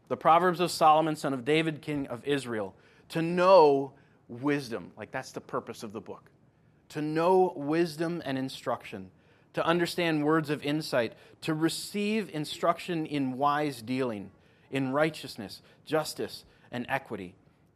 The 0.07 0.17
Proverbs 0.17 0.59
of 0.59 0.71
Solomon, 0.71 1.15
son 1.15 1.33
of 1.33 1.45
David, 1.45 1.81
king 1.81 2.07
of 2.07 2.25
Israel, 2.25 2.75
to 3.09 3.21
know 3.21 3.93
wisdom. 4.27 4.91
Like 4.97 5.11
that's 5.11 5.31
the 5.31 5.41
purpose 5.41 5.83
of 5.83 5.93
the 5.93 6.01
book. 6.01 6.29
To 6.89 7.01
know 7.01 7.53
wisdom 7.55 8.21
and 8.25 8.37
instruction, 8.37 9.11
to 9.53 9.65
understand 9.65 10.23
words 10.23 10.49
of 10.49 10.63
insight, 10.63 11.13
to 11.41 11.53
receive 11.53 12.29
instruction 12.33 13.05
in 13.05 13.37
wise 13.37 13.81
dealing, 13.81 14.31
in 14.71 14.91
righteousness, 14.91 15.61
justice, 15.85 16.45
and 16.71 16.85
equity, 16.89 17.35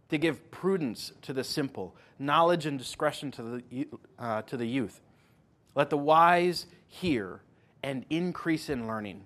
to 0.09 0.17
give 0.17 0.51
prudence 0.51 1.11
to 1.23 1.33
the 1.33 1.43
simple, 1.43 1.95
knowledge 2.19 2.65
and 2.65 2.77
discretion 2.77 3.31
to 3.31 3.43
the, 3.43 3.87
uh, 4.19 4.41
to 4.43 4.57
the 4.57 4.67
youth. 4.67 5.01
Let 5.75 5.89
the 5.89 5.97
wise 5.97 6.65
hear 6.87 7.41
and 7.81 8.05
increase 8.09 8.69
in 8.69 8.87
learning, 8.87 9.23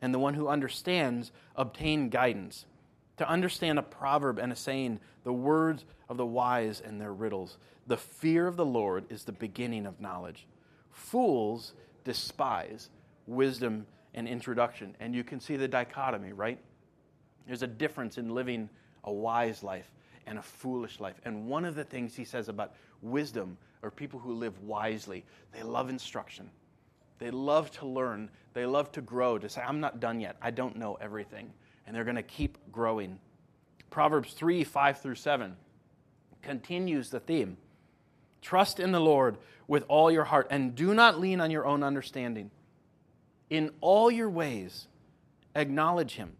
and 0.00 0.12
the 0.12 0.18
one 0.18 0.34
who 0.34 0.48
understands 0.48 1.32
obtain 1.56 2.08
guidance. 2.08 2.66
To 3.18 3.28
understand 3.28 3.78
a 3.78 3.82
proverb 3.82 4.38
and 4.38 4.52
a 4.52 4.56
saying, 4.56 5.00
the 5.24 5.32
words 5.32 5.84
of 6.08 6.16
the 6.16 6.26
wise 6.26 6.80
and 6.80 7.00
their 7.00 7.12
riddles. 7.12 7.58
The 7.86 7.96
fear 7.96 8.46
of 8.46 8.56
the 8.56 8.64
Lord 8.64 9.04
is 9.10 9.24
the 9.24 9.32
beginning 9.32 9.86
of 9.86 10.00
knowledge. 10.00 10.46
Fools 10.90 11.74
despise 12.04 12.88
wisdom 13.26 13.86
and 14.14 14.28
introduction. 14.28 14.96
And 15.00 15.14
you 15.14 15.24
can 15.24 15.40
see 15.40 15.56
the 15.56 15.68
dichotomy, 15.68 16.32
right? 16.32 16.58
There's 17.46 17.62
a 17.62 17.66
difference 17.66 18.18
in 18.18 18.34
living 18.34 18.68
a 19.04 19.12
wise 19.12 19.62
life 19.62 19.90
and 20.26 20.38
a 20.38 20.42
foolish 20.42 21.00
life. 21.00 21.20
And 21.24 21.46
one 21.46 21.64
of 21.64 21.74
the 21.74 21.84
things 21.84 22.14
he 22.14 22.24
says 22.24 22.48
about 22.48 22.74
wisdom 23.00 23.56
or 23.82 23.90
people 23.90 24.20
who 24.20 24.34
live 24.34 24.58
wisely, 24.62 25.24
they 25.52 25.62
love 25.62 25.90
instruction. 25.90 26.48
They 27.18 27.30
love 27.30 27.70
to 27.72 27.86
learn. 27.86 28.30
They 28.54 28.66
love 28.66 28.92
to 28.92 29.00
grow, 29.00 29.38
to 29.38 29.48
say, 29.48 29.62
I'm 29.62 29.80
not 29.80 30.00
done 30.00 30.20
yet. 30.20 30.36
I 30.40 30.50
don't 30.50 30.76
know 30.76 30.98
everything. 31.00 31.52
And 31.86 31.94
they're 31.94 32.04
going 32.04 32.16
to 32.16 32.22
keep 32.22 32.58
growing. 32.70 33.18
Proverbs 33.90 34.32
3 34.32 34.64
5 34.64 35.00
through 35.00 35.14
7 35.16 35.56
continues 36.42 37.10
the 37.10 37.20
theme. 37.20 37.56
Trust 38.40 38.80
in 38.80 38.92
the 38.92 39.00
Lord 39.00 39.38
with 39.68 39.84
all 39.88 40.10
your 40.10 40.24
heart 40.24 40.48
and 40.50 40.74
do 40.74 40.94
not 40.94 41.20
lean 41.20 41.40
on 41.40 41.50
your 41.50 41.66
own 41.66 41.82
understanding. 41.82 42.50
In 43.50 43.70
all 43.80 44.10
your 44.10 44.30
ways, 44.30 44.88
acknowledge 45.54 46.14
him, 46.14 46.32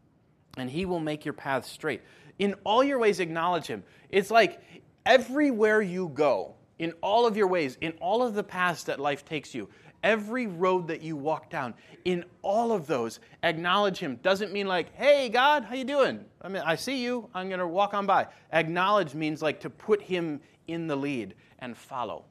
and 0.56 0.70
he 0.70 0.84
will 0.84 1.00
make 1.00 1.24
your 1.24 1.34
paths 1.34 1.70
straight. 1.70 2.02
In 2.38 2.54
all 2.64 2.82
your 2.82 2.98
ways, 2.98 3.20
acknowledge 3.20 3.66
him. 3.66 3.84
It's 4.08 4.30
like 4.30 4.60
everywhere 5.06 5.82
you 5.82 6.08
go, 6.08 6.54
in 6.78 6.92
all 7.00 7.26
of 7.26 7.36
your 7.36 7.46
ways, 7.46 7.76
in 7.80 7.92
all 8.00 8.22
of 8.22 8.34
the 8.34 8.42
paths 8.42 8.84
that 8.84 8.98
life 8.98 9.24
takes 9.24 9.54
you, 9.54 9.68
every 10.02 10.46
road 10.46 10.88
that 10.88 11.02
you 11.02 11.16
walk 11.16 11.50
down, 11.50 11.74
in 12.04 12.24
all 12.42 12.72
of 12.72 12.86
those, 12.86 13.20
acknowledge 13.42 13.98
him. 13.98 14.16
Doesn't 14.22 14.52
mean 14.52 14.66
like, 14.66 14.94
hey, 14.94 15.28
God, 15.28 15.64
how 15.64 15.74
you 15.74 15.84
doing? 15.84 16.24
I 16.40 16.48
mean, 16.48 16.62
I 16.64 16.74
see 16.74 17.02
you. 17.02 17.28
I'm 17.34 17.48
going 17.48 17.60
to 17.60 17.66
walk 17.66 17.94
on 17.94 18.06
by. 18.06 18.26
Acknowledge 18.52 19.14
means 19.14 19.42
like 19.42 19.60
to 19.60 19.70
put 19.70 20.02
him 20.02 20.40
in 20.66 20.86
the 20.86 20.96
lead 20.96 21.34
and 21.58 21.76
follow. 21.76 22.24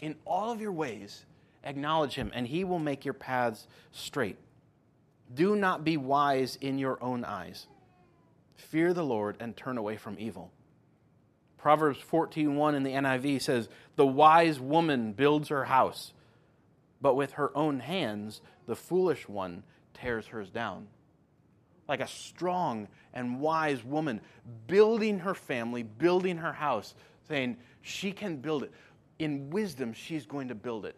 In 0.00 0.14
all 0.24 0.52
of 0.52 0.60
your 0.60 0.72
ways, 0.72 1.24
acknowledge 1.64 2.14
him, 2.14 2.30
and 2.34 2.46
he 2.46 2.64
will 2.64 2.78
make 2.78 3.04
your 3.04 3.14
paths 3.14 3.66
straight. 3.92 4.36
Do 5.34 5.56
not 5.56 5.84
be 5.84 5.96
wise 5.96 6.56
in 6.60 6.78
your 6.78 7.02
own 7.02 7.24
eyes. 7.24 7.66
Fear 8.54 8.94
the 8.94 9.04
Lord 9.04 9.36
and 9.40 9.56
turn 9.56 9.76
away 9.76 9.96
from 9.96 10.16
evil. 10.18 10.52
Proverbs 11.58 11.98
14:1 11.98 12.74
in 12.74 12.84
the 12.84 12.92
NIV 12.92 13.42
says, 13.42 13.68
"The 13.96 14.06
wise 14.06 14.60
woman 14.60 15.12
builds 15.12 15.48
her 15.48 15.64
house, 15.64 16.12
but 17.00 17.14
with 17.14 17.32
her 17.32 17.56
own 17.56 17.80
hands 17.80 18.40
the 18.66 18.76
foolish 18.76 19.28
one 19.28 19.62
tears 19.94 20.26
hers 20.28 20.50
down." 20.50 20.88
Like 21.88 22.00
a 22.00 22.06
strong 22.06 22.88
and 23.14 23.40
wise 23.40 23.84
woman 23.84 24.20
building 24.66 25.20
her 25.20 25.34
family, 25.34 25.82
building 25.82 26.36
her 26.38 26.52
house, 26.52 26.94
saying 27.28 27.56
she 27.82 28.12
can 28.12 28.36
build 28.36 28.64
it. 28.64 28.72
In 29.18 29.50
wisdom, 29.50 29.92
she's 29.92 30.26
going 30.26 30.48
to 30.48 30.54
build 30.54 30.84
it. 30.84 30.96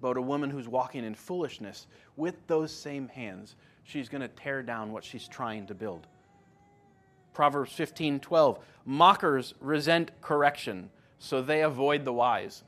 But 0.00 0.16
a 0.16 0.22
woman 0.22 0.50
who's 0.50 0.68
walking 0.68 1.04
in 1.04 1.14
foolishness 1.14 1.86
with 2.16 2.34
those 2.46 2.72
same 2.72 3.08
hands, 3.08 3.56
she's 3.84 4.08
going 4.08 4.22
to 4.22 4.28
tear 4.28 4.62
down 4.62 4.92
what 4.92 5.04
she's 5.04 5.28
trying 5.28 5.66
to 5.66 5.74
build. 5.74 6.06
Proverbs 7.32 7.72
15 7.72 8.20
12. 8.20 8.58
Mockers 8.84 9.54
resent 9.60 10.10
correction, 10.20 10.90
so 11.18 11.42
they 11.42 11.62
avoid 11.62 12.04
the 12.04 12.12
wise. 12.12 12.64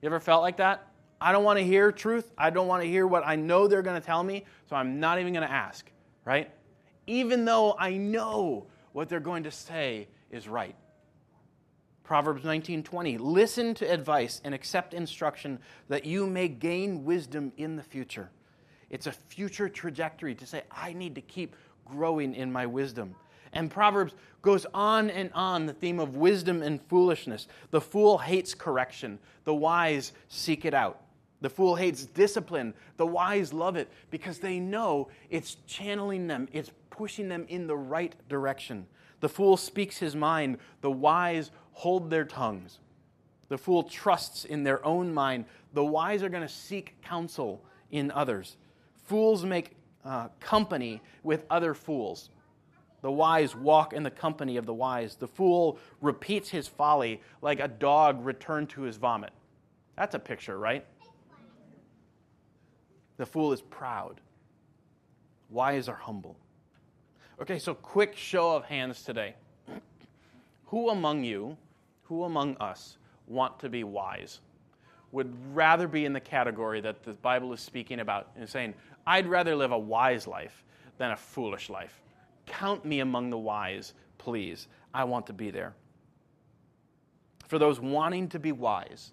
You 0.00 0.06
ever 0.06 0.20
felt 0.20 0.42
like 0.42 0.58
that? 0.58 0.86
I 1.22 1.32
don't 1.32 1.44
want 1.44 1.58
to 1.58 1.64
hear 1.64 1.92
truth. 1.92 2.30
I 2.36 2.50
don't 2.50 2.66
want 2.66 2.82
to 2.82 2.88
hear 2.88 3.06
what 3.06 3.22
I 3.24 3.36
know 3.36 3.68
they're 3.68 3.82
going 3.82 4.00
to 4.00 4.04
tell 4.04 4.22
me, 4.22 4.44
so 4.68 4.76
I'm 4.76 4.98
not 4.98 5.20
even 5.20 5.32
going 5.32 5.46
to 5.46 5.52
ask, 5.52 5.88
right? 6.24 6.50
Even 7.06 7.44
though 7.44 7.76
I 7.78 7.96
know 7.96 8.66
what 8.92 9.08
they're 9.08 9.20
going 9.20 9.44
to 9.44 9.50
say 9.50 10.08
is 10.30 10.48
right. 10.48 10.74
Proverbs 12.02 12.42
19:20 12.42 13.18
Listen 13.20 13.74
to 13.74 13.90
advice 13.90 14.40
and 14.44 14.54
accept 14.54 14.94
instruction 14.94 15.58
that 15.88 16.04
you 16.04 16.26
may 16.26 16.48
gain 16.48 17.04
wisdom 17.04 17.52
in 17.56 17.76
the 17.76 17.82
future. 17.82 18.30
It's 18.90 19.06
a 19.06 19.12
future 19.12 19.68
trajectory 19.68 20.34
to 20.34 20.46
say 20.46 20.62
I 20.70 20.92
need 20.92 21.14
to 21.14 21.20
keep 21.20 21.56
growing 21.84 22.34
in 22.34 22.52
my 22.52 22.66
wisdom. 22.66 23.14
And 23.52 23.70
Proverbs 23.70 24.14
goes 24.40 24.66
on 24.74 25.10
and 25.10 25.30
on 25.34 25.66
the 25.66 25.72
theme 25.72 26.00
of 26.00 26.16
wisdom 26.16 26.62
and 26.62 26.82
foolishness. 26.82 27.48
The 27.70 27.80
fool 27.80 28.18
hates 28.18 28.54
correction, 28.54 29.18
the 29.44 29.54
wise 29.54 30.12
seek 30.28 30.64
it 30.64 30.74
out. 30.74 31.00
The 31.42 31.50
fool 31.50 31.74
hates 31.74 32.06
discipline, 32.06 32.72
the 32.96 33.06
wise 33.06 33.52
love 33.52 33.74
it 33.76 33.90
because 34.10 34.38
they 34.38 34.60
know 34.60 35.08
it's 35.28 35.56
channeling 35.66 36.28
them, 36.28 36.48
it's 36.52 36.70
pushing 36.88 37.28
them 37.28 37.44
in 37.48 37.66
the 37.66 37.76
right 37.76 38.14
direction. 38.28 38.86
The 39.18 39.28
fool 39.28 39.56
speaks 39.56 39.98
his 39.98 40.14
mind, 40.14 40.58
the 40.82 40.90
wise 40.90 41.50
hold 41.72 42.10
their 42.10 42.24
tongues. 42.24 42.78
The 43.48 43.58
fool 43.58 43.82
trusts 43.82 44.44
in 44.44 44.62
their 44.62 44.84
own 44.86 45.12
mind, 45.12 45.46
the 45.74 45.84
wise 45.84 46.22
are 46.22 46.28
going 46.28 46.46
to 46.46 46.48
seek 46.48 46.94
counsel 47.02 47.62
in 47.90 48.12
others. 48.12 48.56
Fools 49.04 49.44
make 49.44 49.72
uh, 50.04 50.28
company 50.38 51.02
with 51.24 51.44
other 51.50 51.74
fools. 51.74 52.30
The 53.00 53.10
wise 53.10 53.56
walk 53.56 53.92
in 53.92 54.04
the 54.04 54.10
company 54.12 54.56
of 54.56 54.64
the 54.64 54.72
wise. 54.72 55.16
The 55.16 55.26
fool 55.26 55.78
repeats 56.00 56.48
his 56.48 56.68
folly 56.68 57.20
like 57.42 57.58
a 57.58 57.66
dog 57.66 58.24
returned 58.24 58.70
to 58.70 58.82
his 58.82 58.96
vomit. 58.96 59.32
That's 59.96 60.14
a 60.14 60.20
picture, 60.20 60.56
right? 60.56 60.86
The 63.22 63.26
fool 63.26 63.52
is 63.52 63.62
proud. 63.62 64.20
Wise 65.48 65.88
are 65.88 65.94
humble. 65.94 66.36
Okay, 67.40 67.60
so 67.60 67.72
quick 67.72 68.16
show 68.16 68.56
of 68.56 68.64
hands 68.64 69.04
today. 69.04 69.36
Who 70.66 70.88
among 70.88 71.22
you, 71.22 71.56
who 72.02 72.24
among 72.24 72.56
us 72.56 72.98
want 73.28 73.60
to 73.60 73.68
be 73.68 73.84
wise? 73.84 74.40
Would 75.12 75.32
rather 75.54 75.86
be 75.86 76.04
in 76.04 76.12
the 76.12 76.18
category 76.18 76.80
that 76.80 77.04
the 77.04 77.12
Bible 77.12 77.52
is 77.52 77.60
speaking 77.60 78.00
about 78.00 78.30
and 78.36 78.48
saying, 78.48 78.74
I'd 79.06 79.28
rather 79.28 79.54
live 79.54 79.70
a 79.70 79.78
wise 79.78 80.26
life 80.26 80.64
than 80.98 81.12
a 81.12 81.16
foolish 81.16 81.70
life. 81.70 82.02
Count 82.46 82.84
me 82.84 82.98
among 82.98 83.30
the 83.30 83.38
wise, 83.38 83.94
please. 84.18 84.66
I 84.92 85.04
want 85.04 85.28
to 85.28 85.32
be 85.32 85.52
there. 85.52 85.74
For 87.46 87.60
those 87.60 87.78
wanting 87.78 88.30
to 88.30 88.40
be 88.40 88.50
wise, 88.50 89.12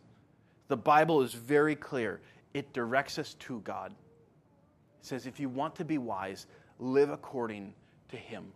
the 0.67 0.77
Bible 0.77 1.21
is 1.21 1.35
very 1.35 1.75
clear. 1.75 2.21
It 2.53 2.73
directs 2.73 3.19
us 3.19 3.35
to 3.35 3.59
God. 3.61 3.91
It 3.91 5.05
says, 5.05 5.25
if 5.25 5.39
you 5.39 5.49
want 5.49 5.75
to 5.75 5.85
be 5.85 5.97
wise, 5.97 6.47
live 6.79 7.09
according 7.09 7.73
to 8.09 8.17
Him. 8.17 8.51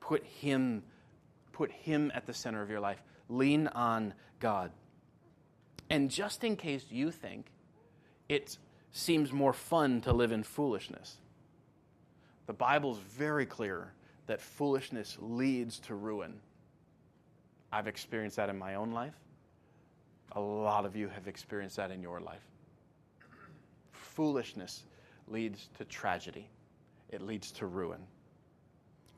Put 0.00 0.24
Him, 0.24 0.82
put 1.52 1.70
Him 1.70 2.10
at 2.14 2.26
the 2.26 2.34
center 2.34 2.62
of 2.62 2.70
your 2.70 2.80
life. 2.80 3.02
Lean 3.28 3.68
on 3.68 4.14
God. 4.40 4.70
And 5.88 6.10
just 6.10 6.44
in 6.44 6.56
case 6.56 6.84
you 6.90 7.10
think 7.10 7.46
it 8.28 8.58
seems 8.90 9.32
more 9.32 9.52
fun 9.52 10.00
to 10.02 10.12
live 10.12 10.32
in 10.32 10.42
foolishness, 10.42 11.16
the 12.46 12.52
Bible's 12.52 12.98
very 12.98 13.46
clear 13.46 13.92
that 14.26 14.40
foolishness 14.40 15.16
leads 15.20 15.78
to 15.80 15.94
ruin. 15.94 16.34
I've 17.72 17.86
experienced 17.86 18.36
that 18.36 18.48
in 18.48 18.58
my 18.58 18.74
own 18.74 18.92
life. 18.92 19.14
A 20.32 20.40
lot 20.40 20.84
of 20.84 20.96
you 20.96 21.08
have 21.08 21.28
experienced 21.28 21.76
that 21.76 21.90
in 21.90 22.02
your 22.02 22.20
life. 22.20 22.42
Foolishness 24.16 24.84
leads 25.28 25.68
to 25.76 25.84
tragedy, 25.84 26.48
it 27.10 27.20
leads 27.20 27.52
to 27.52 27.66
ruin. 27.66 28.00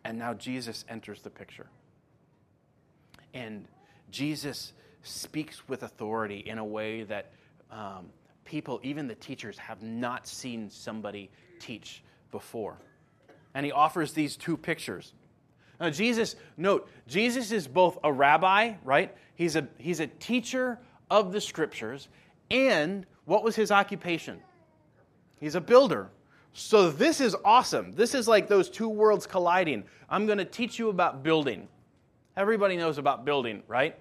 And 0.05 0.19
now 0.19 0.35
Jesus 0.35 0.85
enters 0.89 1.23
the 1.23 1.31
picture. 1.31 1.69
And 3.33 3.69
Jesus 4.11 4.73
speaks 5.05 5.69
with 5.69 5.85
authority 5.85 6.39
in 6.39 6.59
a 6.59 6.65
way 6.65 7.05
that 7.05 7.31
um, 7.71 8.07
people, 8.45 8.81
even 8.83 9.07
the 9.07 9.15
teachers, 9.15 9.57
have 9.59 9.85
not 9.85 10.27
seen 10.27 10.69
somebody 10.69 11.31
teach 11.61 12.03
before. 12.33 12.77
And 13.55 13.65
he 13.65 13.71
offers 13.71 14.13
these 14.15 14.37
two 14.37 14.57
pictures. 14.57 15.13
Now, 15.79 15.91
Jesus, 15.91 16.35
note, 16.57 16.91
Jesus 17.07 17.53
is 17.53 17.69
both 17.69 17.99
a 18.03 18.13
rabbi, 18.13 18.75
right? 18.83 19.15
He's 19.37 19.55
a, 19.55 19.69
he's 19.79 20.01
a 20.01 20.09
teacher 20.09 20.81
of 21.09 21.31
the 21.31 21.41
scriptures, 21.41 22.09
and 22.51 23.07
what 23.27 23.45
was 23.45 23.55
his 23.55 23.71
occupation? 23.71 24.41
He's 25.41 25.55
a 25.55 25.61
builder. 25.61 26.11
So, 26.53 26.91
this 26.91 27.21
is 27.21 27.37
awesome. 27.45 27.93
This 27.93 28.15
is 28.15 28.27
like 28.27 28.49
those 28.49 28.69
two 28.69 28.89
worlds 28.89 29.27
colliding. 29.27 29.85
I'm 30.09 30.27
going 30.27 30.39
to 30.39 30.45
teach 30.45 30.79
you 30.79 30.89
about 30.89 31.23
building. 31.23 31.69
Everybody 32.37 32.77
knows 32.77 32.99
about 32.99 33.25
building, 33.25 33.63
right? 33.69 33.97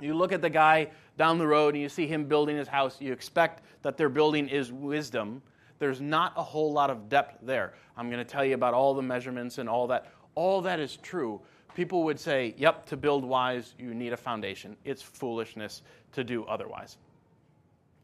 You 0.00 0.14
look 0.14 0.32
at 0.32 0.42
the 0.42 0.50
guy 0.50 0.88
down 1.16 1.38
the 1.38 1.46
road 1.46 1.74
and 1.74 1.82
you 1.82 1.88
see 1.88 2.06
him 2.06 2.24
building 2.24 2.56
his 2.56 2.68
house, 2.68 3.00
you 3.00 3.12
expect 3.12 3.62
that 3.82 3.96
their 3.96 4.08
building 4.08 4.48
is 4.48 4.72
wisdom. 4.72 5.42
There's 5.78 6.00
not 6.00 6.32
a 6.36 6.42
whole 6.42 6.72
lot 6.72 6.90
of 6.90 7.08
depth 7.08 7.38
there. 7.42 7.74
I'm 7.96 8.10
going 8.10 8.24
to 8.24 8.30
tell 8.30 8.44
you 8.44 8.54
about 8.54 8.74
all 8.74 8.94
the 8.94 9.02
measurements 9.02 9.58
and 9.58 9.68
all 9.68 9.86
that. 9.88 10.12
All 10.34 10.60
that 10.62 10.80
is 10.80 10.96
true. 10.98 11.40
People 11.74 12.04
would 12.04 12.18
say, 12.18 12.54
yep, 12.56 12.86
to 12.86 12.96
build 12.96 13.24
wise, 13.24 13.74
you 13.78 13.94
need 13.94 14.12
a 14.12 14.16
foundation. 14.16 14.76
It's 14.84 15.02
foolishness 15.02 15.82
to 16.12 16.24
do 16.24 16.44
otherwise. 16.44 16.98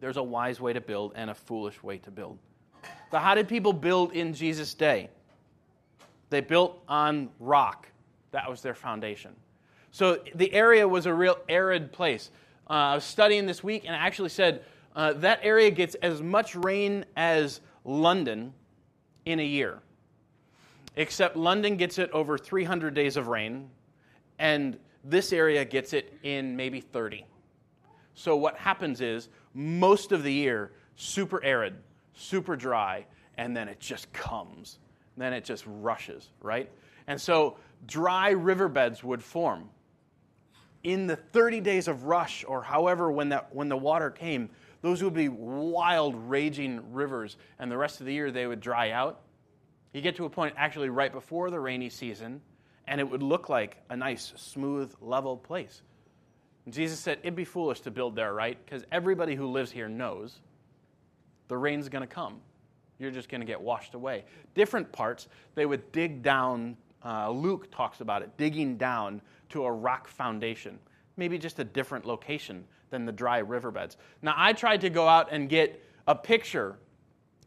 There's 0.00 0.16
a 0.16 0.22
wise 0.22 0.60
way 0.60 0.72
to 0.72 0.80
build 0.80 1.12
and 1.14 1.30
a 1.30 1.34
foolish 1.34 1.82
way 1.82 1.98
to 1.98 2.10
build. 2.10 2.38
So, 3.10 3.18
how 3.18 3.34
did 3.34 3.48
people 3.48 3.72
build 3.72 4.12
in 4.12 4.34
Jesus' 4.34 4.74
day? 4.74 5.10
They 6.30 6.40
built 6.40 6.82
on 6.88 7.30
rock, 7.40 7.88
that 8.32 8.48
was 8.48 8.60
their 8.60 8.74
foundation. 8.74 9.34
So, 9.90 10.18
the 10.34 10.52
area 10.52 10.86
was 10.86 11.06
a 11.06 11.14
real 11.14 11.38
arid 11.48 11.92
place. 11.92 12.30
Uh, 12.68 12.72
I 12.72 12.94
was 12.94 13.04
studying 13.04 13.46
this 13.46 13.64
week 13.64 13.84
and 13.86 13.96
I 13.96 13.98
actually 13.98 14.28
said 14.28 14.62
uh, 14.94 15.14
that 15.14 15.40
area 15.42 15.70
gets 15.70 15.94
as 15.96 16.20
much 16.20 16.54
rain 16.54 17.04
as 17.16 17.60
London 17.84 18.52
in 19.24 19.40
a 19.40 19.44
year. 19.44 19.80
Except 20.96 21.36
London 21.36 21.76
gets 21.76 21.98
it 21.98 22.10
over 22.10 22.36
300 22.36 22.92
days 22.92 23.16
of 23.16 23.28
rain, 23.28 23.70
and 24.38 24.76
this 25.04 25.32
area 25.32 25.64
gets 25.64 25.92
it 25.92 26.12
in 26.24 26.56
maybe 26.56 26.80
30. 26.80 27.24
So, 28.14 28.36
what 28.36 28.56
happens 28.56 29.00
is 29.00 29.28
most 29.54 30.12
of 30.12 30.22
the 30.22 30.32
year, 30.32 30.72
super 30.96 31.42
arid, 31.44 31.74
super 32.14 32.56
dry, 32.56 33.06
and 33.36 33.56
then 33.56 33.68
it 33.68 33.80
just 33.80 34.12
comes. 34.12 34.78
Then 35.16 35.32
it 35.32 35.44
just 35.44 35.64
rushes, 35.66 36.28
right? 36.40 36.70
And 37.06 37.20
so, 37.20 37.56
dry 37.86 38.30
riverbeds 38.30 39.02
would 39.02 39.22
form 39.22 39.68
in 40.84 41.06
the 41.06 41.16
30 41.16 41.60
days 41.60 41.88
of 41.88 42.04
rush, 42.04 42.44
or 42.46 42.62
however, 42.62 43.10
when, 43.10 43.30
that, 43.30 43.54
when 43.54 43.68
the 43.68 43.76
water 43.76 44.10
came, 44.10 44.48
those 44.80 45.02
would 45.02 45.14
be 45.14 45.28
wild, 45.28 46.14
raging 46.14 46.92
rivers, 46.92 47.36
and 47.58 47.70
the 47.70 47.76
rest 47.76 48.00
of 48.00 48.06
the 48.06 48.12
year 48.12 48.30
they 48.30 48.46
would 48.46 48.60
dry 48.60 48.90
out. 48.90 49.20
You 49.92 50.00
get 50.00 50.16
to 50.16 50.24
a 50.24 50.30
point 50.30 50.54
actually 50.56 50.88
right 50.88 51.12
before 51.12 51.50
the 51.50 51.58
rainy 51.58 51.90
season, 51.90 52.40
and 52.86 53.00
it 53.00 53.10
would 53.10 53.22
look 53.22 53.48
like 53.48 53.76
a 53.90 53.96
nice, 53.96 54.32
smooth, 54.36 54.94
level 55.00 55.36
place. 55.36 55.82
And 56.68 56.74
Jesus 56.74 57.00
said, 57.00 57.16
It'd 57.22 57.34
be 57.34 57.46
foolish 57.46 57.80
to 57.80 57.90
build 57.90 58.14
there, 58.14 58.34
right? 58.34 58.58
Because 58.62 58.84
everybody 58.92 59.34
who 59.34 59.46
lives 59.46 59.72
here 59.72 59.88
knows 59.88 60.40
the 61.48 61.56
rain's 61.56 61.88
going 61.88 62.02
to 62.02 62.06
come. 62.06 62.42
You're 62.98 63.10
just 63.10 63.30
going 63.30 63.40
to 63.40 63.46
get 63.46 63.58
washed 63.58 63.94
away. 63.94 64.26
Different 64.54 64.92
parts, 64.92 65.28
they 65.54 65.64
would 65.64 65.90
dig 65.92 66.22
down. 66.22 66.76
Uh, 67.02 67.30
Luke 67.30 67.70
talks 67.70 68.02
about 68.02 68.20
it, 68.20 68.36
digging 68.36 68.76
down 68.76 69.22
to 69.48 69.64
a 69.64 69.72
rock 69.72 70.08
foundation, 70.08 70.78
maybe 71.16 71.38
just 71.38 71.58
a 71.58 71.64
different 71.64 72.04
location 72.04 72.66
than 72.90 73.06
the 73.06 73.12
dry 73.12 73.38
riverbeds. 73.38 73.96
Now, 74.20 74.34
I 74.36 74.52
tried 74.52 74.82
to 74.82 74.90
go 74.90 75.08
out 75.08 75.28
and 75.32 75.48
get 75.48 75.82
a 76.06 76.14
picture. 76.14 76.78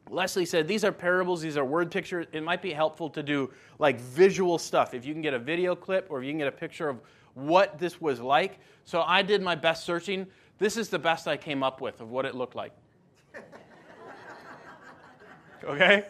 Leslie 0.09 0.47
said, 0.47 0.67
These 0.67 0.83
are 0.83 0.91
parables, 0.91 1.41
these 1.41 1.57
are 1.57 1.65
word 1.65 1.91
pictures. 1.91 2.25
It 2.31 2.41
might 2.41 2.63
be 2.63 2.73
helpful 2.73 3.07
to 3.11 3.21
do 3.21 3.51
like 3.77 4.01
visual 4.01 4.57
stuff. 4.57 4.95
If 4.95 5.05
you 5.05 5.13
can 5.13 5.21
get 5.21 5.35
a 5.35 5.39
video 5.39 5.75
clip 5.75 6.07
or 6.09 6.17
if 6.17 6.25
you 6.25 6.31
can 6.31 6.39
get 6.39 6.47
a 6.47 6.51
picture 6.51 6.89
of 6.89 7.01
what 7.33 7.79
this 7.79 7.99
was 7.99 8.19
like. 8.19 8.59
So 8.85 9.01
I 9.01 9.21
did 9.21 9.41
my 9.41 9.55
best 9.55 9.85
searching. 9.85 10.27
This 10.57 10.77
is 10.77 10.89
the 10.89 10.99
best 10.99 11.27
I 11.27 11.37
came 11.37 11.63
up 11.63 11.81
with 11.81 12.01
of 12.01 12.11
what 12.11 12.25
it 12.25 12.35
looked 12.35 12.55
like. 12.55 12.73
okay? 15.63 16.05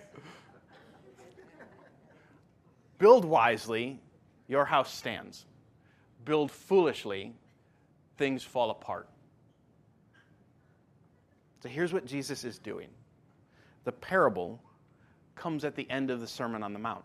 Build 2.97 3.25
wisely, 3.25 3.99
your 4.47 4.65
house 4.65 4.93
stands 4.93 5.45
build 6.25 6.51
foolishly, 6.51 7.33
things 8.17 8.43
fall 8.43 8.71
apart. 8.71 9.09
So 11.61 11.69
here's 11.69 11.93
what 11.93 12.05
Jesus 12.05 12.43
is 12.43 12.57
doing 12.57 12.87
the 13.83 13.91
parable 13.91 14.61
comes 15.35 15.65
at 15.65 15.75
the 15.75 15.89
end 15.89 16.11
of 16.11 16.19
the 16.19 16.27
Sermon 16.27 16.61
on 16.61 16.73
the 16.73 16.79
Mount. 16.79 17.03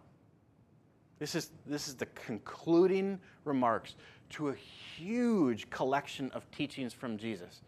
This 1.18 1.35
is, 1.35 1.50
this 1.66 1.88
is 1.88 1.94
the 1.94 2.07
concluding 2.07 3.18
remarks 3.44 3.94
to 4.31 4.50
a 4.50 4.55
huge 4.55 5.70
collection 5.70 6.31
of 6.33 6.50
teachings 6.50 6.92
from 6.92 7.16
Jesus. 7.16 7.62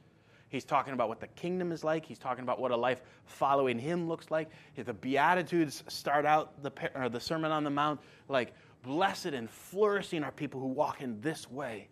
He's 0.51 0.65
talking 0.65 0.95
about 0.95 1.09
what 1.09 1.21
the 1.21 1.27
kingdom 1.29 1.73
is 1.73 1.85
like. 1.85 2.07
He's 2.07 2.19
talking 2.19 2.43
about 2.43 2.59
what 2.59 2.71
a 2.71 2.77
life 2.77 3.03
following 3.27 3.79
him 3.79 4.09
looks 4.09 4.31
like. 4.31 4.49
The 4.77 4.95
Beatitudes 4.95 5.85
start 5.89 6.25
out 6.25 6.63
the, 6.63 6.73
the 7.11 7.21
Sermon 7.21 7.53
on 7.53 7.65
the 7.65 7.71
Mount 7.71 8.01
like 8.29 8.55
Blessed 8.83 9.27
and 9.27 9.51
flourishing 9.51 10.23
are 10.25 10.31
people 10.31 10.61
who 10.61 10.69
walk 10.69 11.03
in 11.03 11.21
this 11.21 11.51
way. 11.51 11.89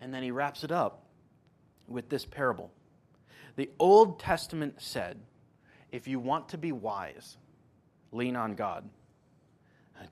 And 0.00 0.12
then 0.12 0.22
he 0.22 0.30
wraps 0.30 0.64
it 0.64 0.72
up 0.72 1.04
with 1.86 2.08
this 2.08 2.24
parable. 2.24 2.70
The 3.56 3.70
Old 3.78 4.18
Testament 4.20 4.76
said, 4.78 5.18
if 5.92 6.06
you 6.06 6.18
want 6.18 6.48
to 6.50 6.58
be 6.58 6.72
wise, 6.72 7.36
lean 8.12 8.36
on 8.36 8.54
God. 8.54 8.88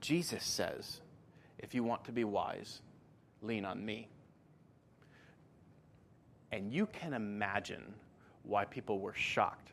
Jesus 0.01 0.43
says, 0.43 1.01
if 1.59 1.73
you 1.73 1.83
want 1.83 2.03
to 2.05 2.11
be 2.11 2.23
wise, 2.23 2.81
lean 3.41 3.65
on 3.65 3.83
me. 3.83 4.07
And 6.51 6.71
you 6.71 6.85
can 6.87 7.13
imagine 7.13 7.93
why 8.43 8.65
people 8.65 8.99
were 8.99 9.13
shocked 9.13 9.67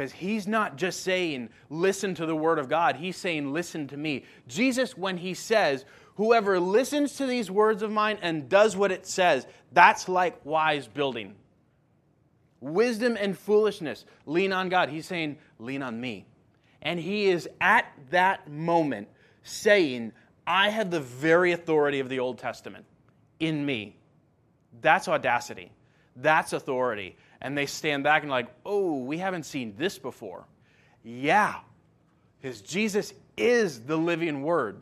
because 0.00 0.12
he's 0.12 0.46
not 0.46 0.76
just 0.76 1.02
saying, 1.02 1.50
listen 1.68 2.14
to 2.14 2.24
the 2.24 2.34
word 2.34 2.58
of 2.58 2.70
God, 2.70 2.96
he's 2.96 3.18
saying, 3.18 3.52
listen 3.52 3.86
to 3.88 3.98
me. 3.98 4.24
Jesus, 4.48 4.96
when 4.96 5.18
he 5.18 5.34
says, 5.34 5.84
whoever 6.14 6.58
listens 6.58 7.16
to 7.16 7.26
these 7.26 7.50
words 7.50 7.82
of 7.82 7.90
mine 7.90 8.18
and 8.22 8.48
does 8.48 8.78
what 8.78 8.92
it 8.92 9.06
says, 9.06 9.46
that's 9.72 10.08
like 10.08 10.42
wise 10.42 10.86
building. 10.86 11.34
Wisdom 12.60 13.16
and 13.20 13.36
foolishness, 13.36 14.06
lean 14.24 14.54
on 14.54 14.70
God. 14.70 14.88
He's 14.88 15.04
saying, 15.04 15.36
lean 15.58 15.82
on 15.82 16.00
me. 16.00 16.24
And 16.82 16.98
he 16.98 17.26
is 17.26 17.48
at 17.60 17.92
that 18.10 18.50
moment 18.50 19.08
saying, 19.42 20.12
I 20.46 20.70
have 20.70 20.90
the 20.90 21.00
very 21.00 21.52
authority 21.52 22.00
of 22.00 22.08
the 22.08 22.18
Old 22.18 22.38
Testament 22.38 22.84
in 23.38 23.64
me. 23.64 23.96
That's 24.80 25.08
audacity. 25.08 25.72
That's 26.16 26.52
authority 26.52 27.16
and 27.42 27.56
they 27.56 27.66
stand 27.66 28.04
back 28.04 28.22
and 28.22 28.30
like, 28.30 28.48
oh, 28.64 28.98
we 28.98 29.18
haven't 29.18 29.44
seen 29.44 29.74
this 29.76 29.98
before. 29.98 30.44
Yeah, 31.02 31.56
because 32.40 32.60
Jesus 32.60 33.14
is 33.36 33.80
the 33.80 33.96
living 33.96 34.42
word. 34.42 34.80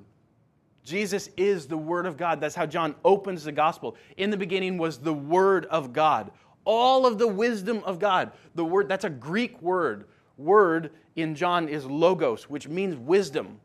Jesus 0.85 1.29
is 1.37 1.67
the 1.67 1.77
Word 1.77 2.07
of 2.07 2.17
God. 2.17 2.41
That's 2.41 2.55
how 2.55 2.67
John 2.67 2.95
opens 3.05 3.45
the 3.45 3.53
gospel. 3.53 3.97
In 4.17 4.31
the 4.31 4.37
beginning 4.37 4.79
was 4.79 4.99
the 4.99 5.13
Word 5.13 5.67
of 5.67 5.93
God. 5.93 6.31
All 6.65 7.07
of 7.07 7.19
the 7.19 7.29
wisdom 7.29 7.83
of 7.85 7.99
God. 7.99 8.33
The 8.55 8.65
word, 8.65 8.89
that's 8.89 9.05
a 9.05 9.11
Greek 9.11 9.61
word. 9.63 10.09
Word 10.39 10.93
in 11.17 11.35
John 11.35 11.69
is 11.69 11.85
logos, 11.85 12.49
which 12.49 12.69
means 12.69 12.97
wisdom. 12.97 13.61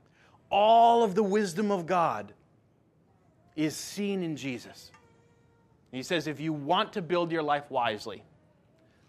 All 0.50 1.04
of 1.04 1.16
the 1.16 1.24
wisdom 1.24 1.72
of 1.72 1.86
God 1.86 2.34
is 3.56 3.76
seen 3.76 4.24
in 4.24 4.36
Jesus. 4.36 4.92
He 5.92 6.04
says, 6.04 6.28
if 6.28 6.40
you 6.40 6.52
want 6.52 6.94
to 6.94 7.02
build 7.02 7.32
your 7.32 7.44
life 7.44 7.70
wisely, 7.70 8.24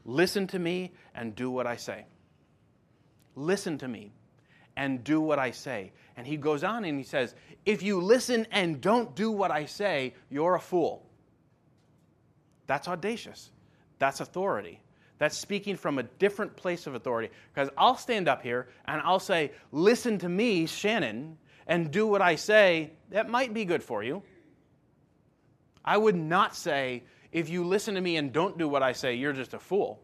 Listen 0.04 0.46
to 0.48 0.58
me 0.58 0.92
and 1.14 1.34
do 1.34 1.50
what 1.50 1.66
I 1.66 1.76
say. 1.76 2.04
Listen 3.36 3.78
to 3.78 3.88
me 3.88 4.12
and 4.76 5.02
do 5.02 5.20
what 5.20 5.38
I 5.38 5.50
say. 5.50 5.92
And 6.16 6.26
he 6.26 6.36
goes 6.36 6.62
on 6.62 6.84
and 6.84 6.98
he 6.98 7.04
says, 7.04 7.34
If 7.64 7.82
you 7.82 8.00
listen 8.00 8.46
and 8.50 8.80
don't 8.80 9.14
do 9.16 9.30
what 9.30 9.50
I 9.50 9.64
say, 9.64 10.14
you're 10.30 10.56
a 10.56 10.60
fool. 10.60 11.06
That's 12.66 12.86
audacious. 12.86 13.50
That's 13.98 14.20
authority. 14.20 14.80
That's 15.18 15.36
speaking 15.36 15.76
from 15.76 15.98
a 15.98 16.02
different 16.02 16.56
place 16.56 16.86
of 16.86 16.94
authority. 16.94 17.30
Because 17.52 17.70
I'll 17.78 17.96
stand 17.96 18.28
up 18.28 18.42
here 18.42 18.68
and 18.86 19.00
I'll 19.02 19.20
say, 19.20 19.52
Listen 19.70 20.18
to 20.18 20.28
me, 20.28 20.66
Shannon, 20.66 21.38
and 21.66 21.90
do 21.90 22.06
what 22.06 22.20
I 22.20 22.36
say. 22.36 22.92
That 23.10 23.28
might 23.28 23.54
be 23.54 23.64
good 23.64 23.82
for 23.82 24.02
you. 24.02 24.22
I 25.84 25.96
would 25.96 26.16
not 26.16 26.56
say, 26.56 27.04
if 27.30 27.48
you 27.48 27.64
listen 27.64 27.94
to 27.94 28.00
me 28.00 28.16
and 28.16 28.32
don't 28.32 28.56
do 28.56 28.68
what 28.68 28.82
I 28.82 28.92
say, 28.92 29.14
you're 29.14 29.32
just 29.32 29.54
a 29.54 29.58
fool. 29.58 30.00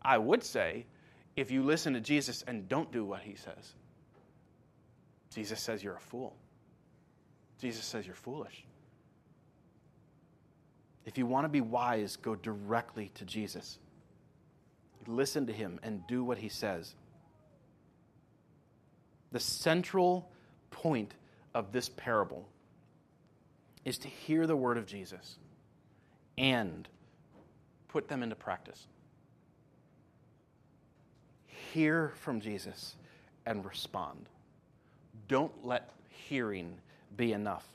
I 0.00 0.18
would 0.18 0.42
say, 0.42 0.86
if 1.34 1.50
you 1.50 1.62
listen 1.62 1.92
to 1.92 2.00
Jesus 2.00 2.42
and 2.46 2.68
don't 2.68 2.90
do 2.90 3.04
what 3.04 3.20
he 3.20 3.34
says, 3.34 3.74
Jesus 5.34 5.60
says 5.60 5.82
you're 5.82 5.96
a 5.96 6.00
fool. 6.00 6.34
Jesus 7.60 7.84
says 7.84 8.06
you're 8.06 8.14
foolish. 8.14 8.64
If 11.16 11.18
you 11.18 11.24
want 11.24 11.46
to 11.46 11.48
be 11.48 11.62
wise, 11.62 12.16
go 12.16 12.34
directly 12.34 13.10
to 13.14 13.24
Jesus. 13.24 13.78
Listen 15.06 15.46
to 15.46 15.52
him 15.54 15.80
and 15.82 16.06
do 16.06 16.22
what 16.22 16.36
he 16.36 16.50
says. 16.50 16.94
The 19.32 19.40
central 19.40 20.30
point 20.70 21.14
of 21.54 21.72
this 21.72 21.88
parable 21.88 22.46
is 23.86 23.96
to 23.96 24.08
hear 24.08 24.46
the 24.46 24.56
word 24.56 24.76
of 24.76 24.84
Jesus 24.84 25.38
and 26.36 26.86
put 27.88 28.08
them 28.08 28.22
into 28.22 28.36
practice. 28.36 28.86
Hear 31.72 32.12
from 32.16 32.42
Jesus 32.42 32.94
and 33.46 33.64
respond. 33.64 34.28
Don't 35.28 35.64
let 35.64 35.88
hearing 36.10 36.76
be 37.16 37.32
enough. 37.32 37.66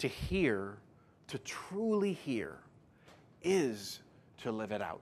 To 0.00 0.08
hear, 0.08 0.76
to 1.30 1.38
truly 1.38 2.12
hear, 2.12 2.58
is 3.42 4.00
to 4.38 4.52
live 4.52 4.72
it 4.72 4.82
out. 4.82 5.00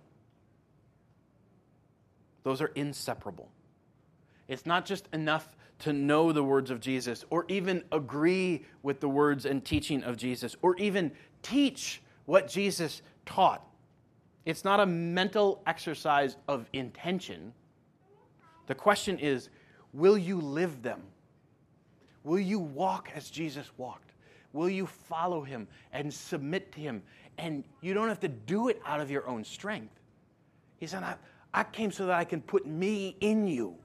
Those 2.42 2.60
are 2.60 2.70
inseparable. 2.74 3.50
It's 4.46 4.64
not 4.64 4.86
just 4.86 5.08
enough 5.12 5.56
to 5.80 5.92
know 5.92 6.32
the 6.32 6.42
words 6.42 6.70
of 6.70 6.80
Jesus 6.80 7.24
or 7.30 7.44
even 7.48 7.84
agree 7.92 8.64
with 8.82 9.00
the 9.00 9.08
words 9.08 9.44
and 9.44 9.64
teaching 9.64 10.02
of 10.02 10.16
Jesus 10.16 10.56
or 10.62 10.76
even 10.76 11.12
teach 11.42 12.02
what 12.24 12.48
Jesus 12.48 13.02
taught. 13.26 13.64
It's 14.44 14.64
not 14.64 14.80
a 14.80 14.86
mental 14.86 15.62
exercise 15.66 16.36
of 16.48 16.66
intention. 16.72 17.52
The 18.66 18.74
question 18.74 19.18
is 19.18 19.50
will 19.92 20.18
you 20.18 20.40
live 20.40 20.82
them? 20.82 21.02
Will 22.24 22.40
you 22.40 22.58
walk 22.58 23.10
as 23.14 23.30
Jesus 23.30 23.70
walked? 23.76 24.07
Will 24.52 24.70
you 24.70 24.86
follow 24.86 25.42
him 25.42 25.68
and 25.92 26.12
submit 26.12 26.72
to 26.72 26.80
him? 26.80 27.02
And 27.36 27.64
you 27.80 27.94
don't 27.94 28.08
have 28.08 28.20
to 28.20 28.28
do 28.28 28.68
it 28.68 28.80
out 28.86 29.00
of 29.00 29.10
your 29.10 29.26
own 29.28 29.44
strength. 29.44 30.00
He 30.78 30.86
said, 30.86 31.02
I, 31.02 31.16
I 31.52 31.64
came 31.64 31.92
so 31.92 32.06
that 32.06 32.16
I 32.16 32.24
can 32.24 32.40
put 32.40 32.66
me 32.66 33.16
in 33.20 33.46
you. 33.46 33.76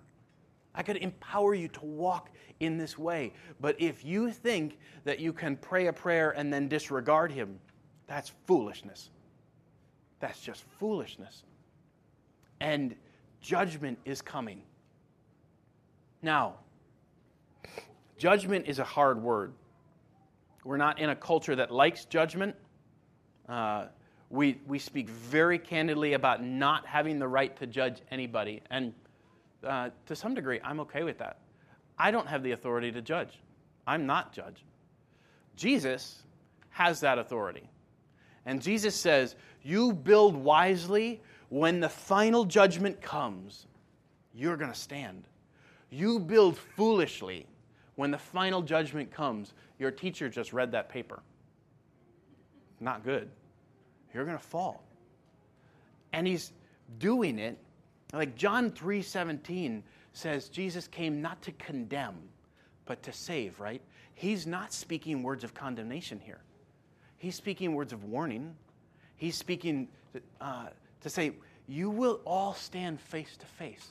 I 0.76 0.84
could 0.84 0.98
empower 0.98 1.54
you 1.54 1.68
to 1.70 1.86
walk 1.86 2.30
in 2.60 2.78
this 2.78 2.98
way. 2.98 3.34
But 3.60 3.80
if 3.80 4.04
you 4.04 4.32
think 4.32 4.80
that 5.04 5.20
you 5.20 5.34
can 5.34 5.56
pray 5.58 5.88
a 5.88 5.94
prayer 5.94 6.32
and 6.32 6.52
then 6.52 6.68
disregard 6.68 7.32
him, 7.32 7.60
that's 8.08 8.32
foolishness. 8.48 9.10
That's 10.20 10.40
just 10.40 10.64
foolishness. 10.80 11.44
And 12.60 12.96
judgment 13.42 14.00
is 14.06 14.22
coming. 14.22 14.62
Now, 16.22 16.56
judgment 18.18 18.66
is 18.68 18.80
a 18.80 18.84
hard 18.84 19.22
word. 19.22 19.54
We're 20.64 20.78
not 20.78 21.00
in 21.00 21.10
a 21.10 21.16
culture 21.16 21.56
that 21.56 21.72
likes 21.72 22.06
judgment. 22.06 22.56
Uh, 23.48 23.88
we, 24.30 24.60
we 24.66 24.80
speak 24.80 25.10
very 25.10 25.60
candidly 25.60 26.14
about 26.14 26.44
not 26.44 26.86
having 26.86 27.20
the 27.20 27.28
right 27.28 27.56
to 27.58 27.68
judge 27.68 28.02
anybody. 28.10 28.62
And 28.72 28.94
uh, 29.64 29.90
to 30.08 30.16
some 30.16 30.34
degree, 30.34 30.60
I'm 30.64 30.80
okay 30.82 31.04
with 31.04 31.18
that. 31.20 31.40
I 31.98 32.12
don't 32.12 32.28
have 32.28 32.44
the 32.44 32.52
authority 32.52 32.92
to 32.92 33.02
judge. 33.02 33.40
I'm 33.86 34.06
not 34.06 34.34
judge. 34.34 34.66
Jesus 35.56 36.24
has 36.70 37.00
that 37.02 37.20
authority. 37.20 37.70
And 38.46 38.62
Jesus 38.62 38.96
says, 38.96 39.36
You 39.62 39.94
build 39.94 40.36
wisely, 40.36 41.22
when 41.50 41.80
the 41.80 41.90
final 41.90 42.46
judgment 42.46 43.02
comes, 43.02 43.68
you're 44.34 44.58
going 44.58 44.72
to 44.72 44.80
stand. 44.80 45.28
You 45.92 46.20
build 46.20 46.58
foolishly, 46.58 47.46
when 47.96 48.10
the 48.10 48.18
final 48.18 48.64
judgment 48.64 49.12
comes, 49.12 49.54
your 49.84 49.92
teacher 49.92 50.30
just 50.30 50.54
read 50.54 50.72
that 50.72 50.88
paper. 50.88 51.22
Not 52.80 53.04
good. 53.04 53.30
You're 54.14 54.24
going 54.24 54.38
to 54.38 54.44
fall. 54.44 54.82
And 56.14 56.26
he's 56.26 56.54
doing 57.00 57.38
it 57.38 57.58
like 58.14 58.36
John 58.36 58.72
3:17 58.72 59.84
says 60.14 60.48
Jesus 60.48 60.88
came 60.88 61.22
not 61.22 61.42
to 61.42 61.52
condemn, 61.54 62.16
but 62.86 63.04
to 63.04 63.12
save, 63.12 63.60
right? 63.60 63.82
He's 64.14 64.48
not 64.48 64.72
speaking 64.72 65.22
words 65.22 65.44
of 65.44 65.54
condemnation 65.54 66.18
here. 66.18 66.40
He's 67.18 67.36
speaking 67.36 67.74
words 67.74 67.92
of 67.92 68.06
warning. 68.06 68.56
He's 69.18 69.36
speaking 69.36 69.90
uh, 70.40 70.68
to 71.02 71.10
say, 71.10 71.34
you 71.68 71.90
will 71.90 72.22
all 72.26 72.54
stand 72.54 73.02
face 73.02 73.36
to 73.36 73.46
face. 73.46 73.90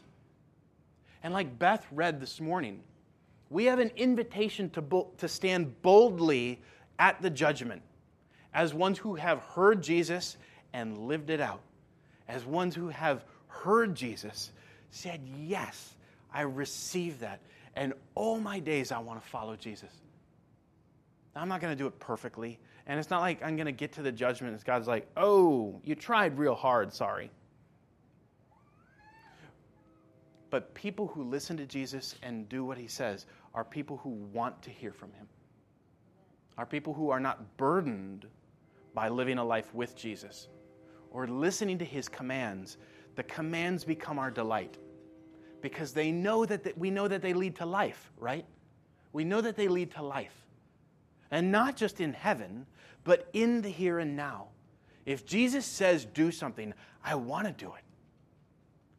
And 1.23 1.35
like 1.35 1.59
Beth 1.59 1.87
read 1.93 2.19
this 2.19 2.41
morning, 2.41 2.81
we 3.53 3.67
have 3.67 3.79
an 3.79 3.91
invitation 3.97 4.71
to, 4.71 4.83
bo- 4.83 5.11
to 5.19 5.29
stand 5.29 5.81
boldly 5.83 6.61
at 6.99 7.21
the 7.21 7.31
judgment 7.31 7.83
as 8.55 8.75
ones 8.75 8.99
who 8.99 9.15
have 9.15 9.39
heard 9.41 9.83
Jesus 9.83 10.37
and 10.73 10.97
lived 10.99 11.31
it 11.31 11.41
out, 11.41 11.61
as 12.29 12.45
ones 12.45 12.75
who 12.75 12.89
have 12.89 13.25
heard 13.49 13.95
Jesus, 13.95 14.53
said, 14.91 15.21
Yes, 15.39 15.95
I 16.33 16.43
receive 16.43 17.21
that. 17.21 17.41
And 17.77 17.95
all 18.15 18.39
my 18.39 18.59
days 18.59 18.93
I 18.93 18.99
want 18.99 19.23
to 19.23 19.29
follow 19.29 19.57
Jesus. 19.57 19.91
Now, 21.35 21.43
I'm 21.43 21.49
not 21.49 21.61
going 21.61 21.73
to 21.73 21.79
do 21.79 21.87
it 21.87 21.99
perfectly. 21.99 22.59
And 22.87 22.99
it's 22.99 23.11
not 23.11 23.21
like 23.21 23.43
I'm 23.43 23.57
going 23.57 23.67
to 23.67 23.73
get 23.73 23.93
to 23.93 24.03
the 24.03 24.13
judgment 24.13 24.55
and 24.55 24.65
God's 24.65 24.89
like, 24.89 25.09
oh, 25.17 25.81
you 25.85 25.95
tried 25.95 26.37
real 26.37 26.55
hard, 26.55 26.93
sorry. 26.93 27.31
But 30.53 30.75
people 30.75 31.07
who 31.07 31.25
listen 31.25 31.57
to 31.57 31.65
Jesus 31.65 32.15
and 32.23 32.47
do 32.47 32.63
what 32.63 32.77
he 32.77 32.87
says 32.87 33.25
are 33.55 33.65
people 33.65 33.97
who 33.97 34.11
want 34.11 34.61
to 34.61 34.71
hear 34.71 34.93
from 34.93 35.11
him, 35.15 35.27
are 36.59 36.67
people 36.67 36.93
who 36.93 37.09
are 37.09 37.19
not 37.19 37.57
burdened 37.57 38.27
by 38.93 39.09
living 39.09 39.39
a 39.39 39.45
life 39.45 39.75
with 39.75 39.97
Jesus 39.97 40.49
or 41.11 41.27
listening 41.27 41.79
to 41.79 41.87
his 41.87 42.07
commands 42.07 42.77
the 43.15 43.23
commands 43.23 43.83
become 43.83 44.19
our 44.19 44.31
delight 44.31 44.77
because 45.63 45.95
they 45.95 46.13
know 46.13 46.45
that 46.45 46.65
they, 46.65 46.75
we 46.77 46.91
know 46.91 47.09
that 47.09 47.23
they 47.23 47.33
lead 47.33 47.57
to 47.57 47.67
life, 47.67 48.13
right? 48.19 48.45
We 49.15 49.25
know 49.25 49.41
that 49.41 49.57
they 49.57 49.69
lead 49.69 49.93
to 49.93 50.03
life. 50.03 50.35
And 51.31 51.51
not 51.51 51.77
just 51.77 51.99
in 51.99 52.13
heaven, 52.13 52.67
but 53.05 53.31
in 53.33 53.63
the 53.63 53.71
here 53.71 54.01
and 54.01 54.17
now. 54.17 54.49
If 55.07 55.25
Jesus 55.25 55.65
says 55.65 56.05
do 56.05 56.31
something, 56.31 56.75
I 57.03 57.15
want 57.15 57.47
to 57.47 57.53
do 57.53 57.73
it 57.73 57.85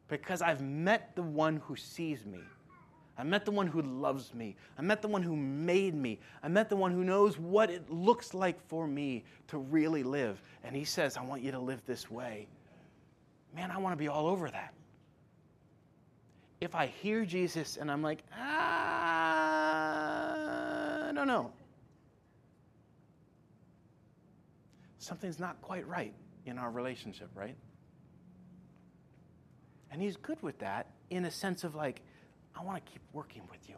because 0.08 0.42
I've 0.42 0.60
met 0.60 1.14
the 1.16 1.22
one 1.22 1.56
who 1.66 1.76
sees 1.76 2.24
me. 2.26 2.40
I 3.16 3.22
met 3.22 3.44
the 3.44 3.52
one 3.52 3.68
who 3.68 3.80
loves 3.80 4.34
me. 4.34 4.56
I 4.76 4.82
met 4.82 5.00
the 5.00 5.08
one 5.08 5.22
who 5.22 5.36
made 5.36 5.94
me. 5.94 6.18
I 6.42 6.48
met 6.48 6.68
the 6.68 6.76
one 6.76 6.90
who 6.90 7.04
knows 7.04 7.38
what 7.38 7.70
it 7.70 7.88
looks 7.88 8.34
like 8.34 8.60
for 8.66 8.88
me 8.88 9.24
to 9.48 9.58
really 9.58 10.02
live. 10.02 10.42
And 10.64 10.74
he 10.74 10.84
says, 10.84 11.16
I 11.16 11.22
want 11.22 11.42
you 11.42 11.52
to 11.52 11.60
live 11.60 11.80
this 11.86 12.10
way 12.10 12.48
man, 13.54 13.70
I 13.70 13.78
want 13.78 13.92
to 13.92 13.96
be 13.96 14.08
all 14.08 14.26
over 14.26 14.50
that. 14.50 14.74
If 16.60 16.74
I 16.74 16.86
hear 16.86 17.24
Jesus 17.24 17.76
and 17.76 17.88
I'm 17.90 18.02
like, 18.02 18.24
ah, 18.36 18.48
I 21.08 21.12
don't 21.14 21.28
know, 21.28 21.52
something's 24.98 25.38
not 25.38 25.60
quite 25.62 25.86
right 25.86 26.14
in 26.46 26.58
our 26.58 26.70
relationship, 26.70 27.28
right? 27.34 27.56
And 29.94 30.02
he's 30.02 30.16
good 30.16 30.42
with 30.42 30.58
that 30.58 30.88
in 31.10 31.24
a 31.24 31.30
sense 31.30 31.62
of 31.62 31.76
like, 31.76 32.02
I 32.56 32.64
want 32.64 32.84
to 32.84 32.92
keep 32.92 33.00
working 33.12 33.42
with 33.48 33.68
you. 33.68 33.76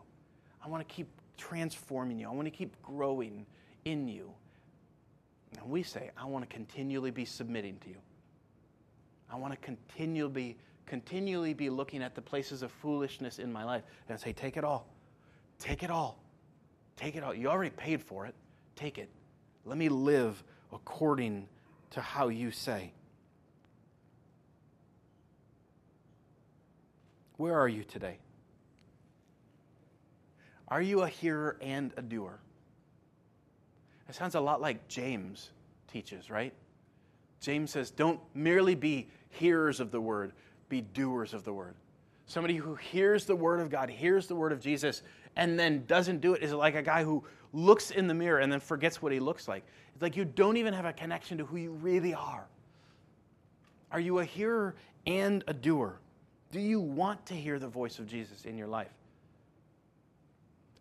I 0.64 0.68
want 0.68 0.88
to 0.88 0.94
keep 0.94 1.08
transforming 1.36 2.18
you. 2.18 2.26
I 2.26 2.32
want 2.32 2.46
to 2.46 2.50
keep 2.50 2.80
growing 2.80 3.44
in 3.84 4.08
you. 4.08 4.32
And 5.58 5.68
we 5.68 5.82
say, 5.82 6.10
I 6.16 6.24
want 6.24 6.48
to 6.48 6.56
continually 6.56 7.10
be 7.10 7.26
submitting 7.26 7.76
to 7.80 7.90
you. 7.90 7.98
I 9.30 9.36
want 9.36 9.52
to 9.52 9.58
continually, 9.58 10.32
be 10.32 10.56
continually 10.86 11.52
be 11.52 11.68
looking 11.68 12.02
at 12.02 12.14
the 12.14 12.22
places 12.22 12.62
of 12.62 12.70
foolishness 12.70 13.38
in 13.38 13.52
my 13.52 13.62
life 13.62 13.82
and 14.08 14.18
say, 14.18 14.32
take 14.32 14.56
it 14.56 14.64
all. 14.64 14.86
Take 15.58 15.82
it 15.82 15.90
all. 15.90 16.18
Take 16.96 17.16
it 17.16 17.24
all. 17.24 17.34
You 17.34 17.48
already 17.48 17.72
paid 17.76 18.00
for 18.00 18.24
it. 18.24 18.34
Take 18.74 18.96
it. 18.96 19.10
Let 19.66 19.76
me 19.76 19.90
live 19.90 20.42
according 20.72 21.46
to 21.90 22.00
how 22.00 22.28
you 22.28 22.50
say. 22.50 22.94
Where 27.36 27.58
are 27.58 27.68
you 27.68 27.84
today? 27.84 28.18
Are 30.68 30.82
you 30.82 31.02
a 31.02 31.08
hearer 31.08 31.56
and 31.60 31.92
a 31.96 32.02
doer? 32.02 32.38
It 34.08 34.14
sounds 34.14 34.34
a 34.34 34.40
lot 34.40 34.60
like 34.60 34.88
James 34.88 35.50
teaches, 35.88 36.30
right? 36.30 36.52
James 37.40 37.70
says, 37.70 37.90
don't 37.90 38.20
merely 38.34 38.74
be 38.74 39.08
hearers 39.30 39.80
of 39.80 39.90
the 39.90 40.00
word, 40.00 40.32
be 40.68 40.80
doers 40.80 41.34
of 41.34 41.44
the 41.44 41.52
word. 41.52 41.74
Somebody 42.26 42.56
who 42.56 42.74
hears 42.74 43.24
the 43.24 43.36
word 43.36 43.60
of 43.60 43.70
God, 43.70 43.88
hears 43.88 44.26
the 44.26 44.34
word 44.34 44.52
of 44.52 44.60
Jesus, 44.60 45.02
and 45.36 45.58
then 45.58 45.84
doesn't 45.86 46.20
do 46.20 46.34
it 46.34 46.42
is 46.42 46.52
like 46.52 46.74
a 46.74 46.82
guy 46.82 47.04
who 47.04 47.22
looks 47.52 47.90
in 47.90 48.08
the 48.08 48.14
mirror 48.14 48.40
and 48.40 48.50
then 48.50 48.58
forgets 48.58 49.00
what 49.00 49.12
he 49.12 49.20
looks 49.20 49.46
like. 49.46 49.64
It's 49.94 50.02
like 50.02 50.16
you 50.16 50.24
don't 50.24 50.56
even 50.56 50.74
have 50.74 50.84
a 50.84 50.92
connection 50.92 51.38
to 51.38 51.44
who 51.44 51.56
you 51.56 51.70
really 51.70 52.14
are. 52.14 52.46
Are 53.92 54.00
you 54.00 54.18
a 54.18 54.24
hearer 54.24 54.74
and 55.06 55.44
a 55.46 55.54
doer? 55.54 56.00
Do 56.52 56.60
you 56.60 56.80
want 56.80 57.26
to 57.26 57.34
hear 57.34 57.58
the 57.58 57.68
voice 57.68 57.98
of 57.98 58.06
Jesus 58.06 58.44
in 58.44 58.56
your 58.56 58.68
life? 58.68 58.92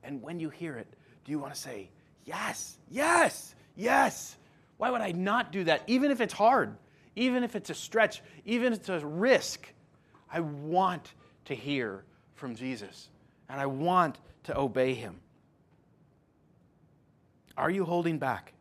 And 0.03 0.21
when 0.21 0.39
you 0.39 0.49
hear 0.49 0.77
it, 0.77 0.87
do 1.23 1.31
you 1.31 1.39
want 1.39 1.53
to 1.53 1.59
say, 1.59 1.89
Yes, 2.25 2.77
yes, 2.89 3.53
yes? 3.75 4.35
Why 4.77 4.89
would 4.89 5.01
I 5.01 5.11
not 5.11 5.51
do 5.51 5.63
that? 5.65 5.83
Even 5.87 6.11
if 6.11 6.21
it's 6.21 6.33
hard, 6.33 6.75
even 7.15 7.43
if 7.43 7.55
it's 7.55 7.69
a 7.69 7.75
stretch, 7.75 8.21
even 8.45 8.73
if 8.73 8.79
it's 8.79 8.89
a 8.89 9.05
risk, 9.05 9.71
I 10.31 10.39
want 10.39 11.13
to 11.45 11.55
hear 11.55 12.03
from 12.33 12.55
Jesus 12.55 13.09
and 13.47 13.61
I 13.61 13.67
want 13.67 14.17
to 14.45 14.57
obey 14.57 14.95
him. 14.95 15.19
Are 17.55 17.69
you 17.69 17.85
holding 17.85 18.17
back? 18.17 18.53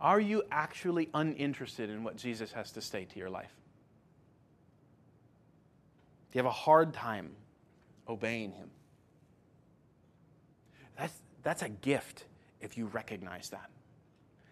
Are 0.00 0.20
you 0.20 0.42
actually 0.50 1.08
uninterested 1.14 1.90
in 1.90 2.02
what 2.02 2.16
Jesus 2.16 2.52
has 2.52 2.72
to 2.72 2.80
say 2.80 3.04
to 3.04 3.18
your 3.18 3.30
life? 3.30 3.52
You 6.34 6.40
have 6.40 6.46
a 6.46 6.50
hard 6.50 6.92
time 6.92 7.30
obeying 8.08 8.50
him? 8.52 8.68
That's, 10.98 11.14
that's 11.44 11.62
a 11.62 11.68
gift 11.68 12.26
if 12.60 12.76
you 12.76 12.86
recognize 12.86 13.50
that. 13.50 13.70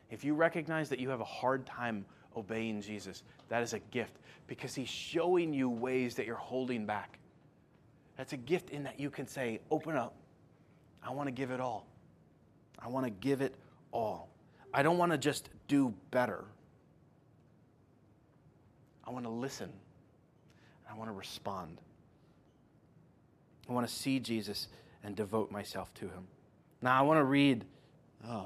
If 0.08 0.24
you 0.24 0.34
recognize 0.34 0.88
that 0.90 1.00
you 1.00 1.10
have 1.10 1.20
a 1.20 1.24
hard 1.24 1.66
time 1.66 2.04
obeying 2.36 2.80
Jesus, 2.82 3.24
that 3.48 3.62
is 3.62 3.72
a 3.72 3.80
gift 3.80 4.16
because 4.46 4.74
he's 4.74 4.88
showing 4.88 5.52
you 5.52 5.68
ways 5.68 6.14
that 6.14 6.26
you're 6.26 6.36
holding 6.36 6.86
back. 6.86 7.18
That's 8.16 8.32
a 8.32 8.36
gift 8.36 8.70
in 8.70 8.84
that 8.84 9.00
you 9.00 9.10
can 9.10 9.26
say, 9.26 9.60
Open 9.70 9.96
up. 9.96 10.14
I 11.02 11.10
want 11.10 11.26
to 11.26 11.32
give 11.32 11.50
it 11.50 11.60
all. 11.60 11.86
I 12.78 12.86
want 12.88 13.06
to 13.06 13.10
give 13.10 13.40
it 13.40 13.56
all. 13.90 14.28
I 14.72 14.84
don't 14.84 14.98
want 14.98 15.10
to 15.10 15.18
just 15.18 15.48
do 15.66 15.92
better. 16.12 16.44
I 19.04 19.10
want 19.10 19.24
to 19.24 19.30
listen. 19.30 19.72
I 20.92 20.98
want 20.98 21.09
to 21.09 21.14
respond. 21.14 21.81
I 23.68 23.72
want 23.72 23.88
to 23.88 23.92
see 23.92 24.20
Jesus 24.20 24.68
and 25.02 25.16
devote 25.16 25.50
myself 25.50 25.92
to 25.94 26.07
him. 26.07 26.26
Now, 26.83 26.98
I 26.98 27.02
want 27.02 27.18
to 27.18 27.24
read 27.24 27.64
uh, 28.28 28.44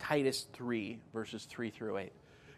Titus 0.00 0.46
3, 0.54 0.98
verses 1.12 1.44
3 1.44 1.70
through 1.70 1.98
8. 1.98 2.12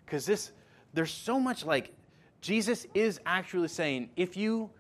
Because 0.07 0.25
this, 0.25 0.53
there's 0.95 1.13
so 1.13 1.39
much 1.39 1.65
like 1.67 1.93
Jesus 2.41 2.87
is 2.95 3.21
actually 3.27 3.69
saying, 3.69 4.09
if 4.17 4.37
you, 4.37 4.71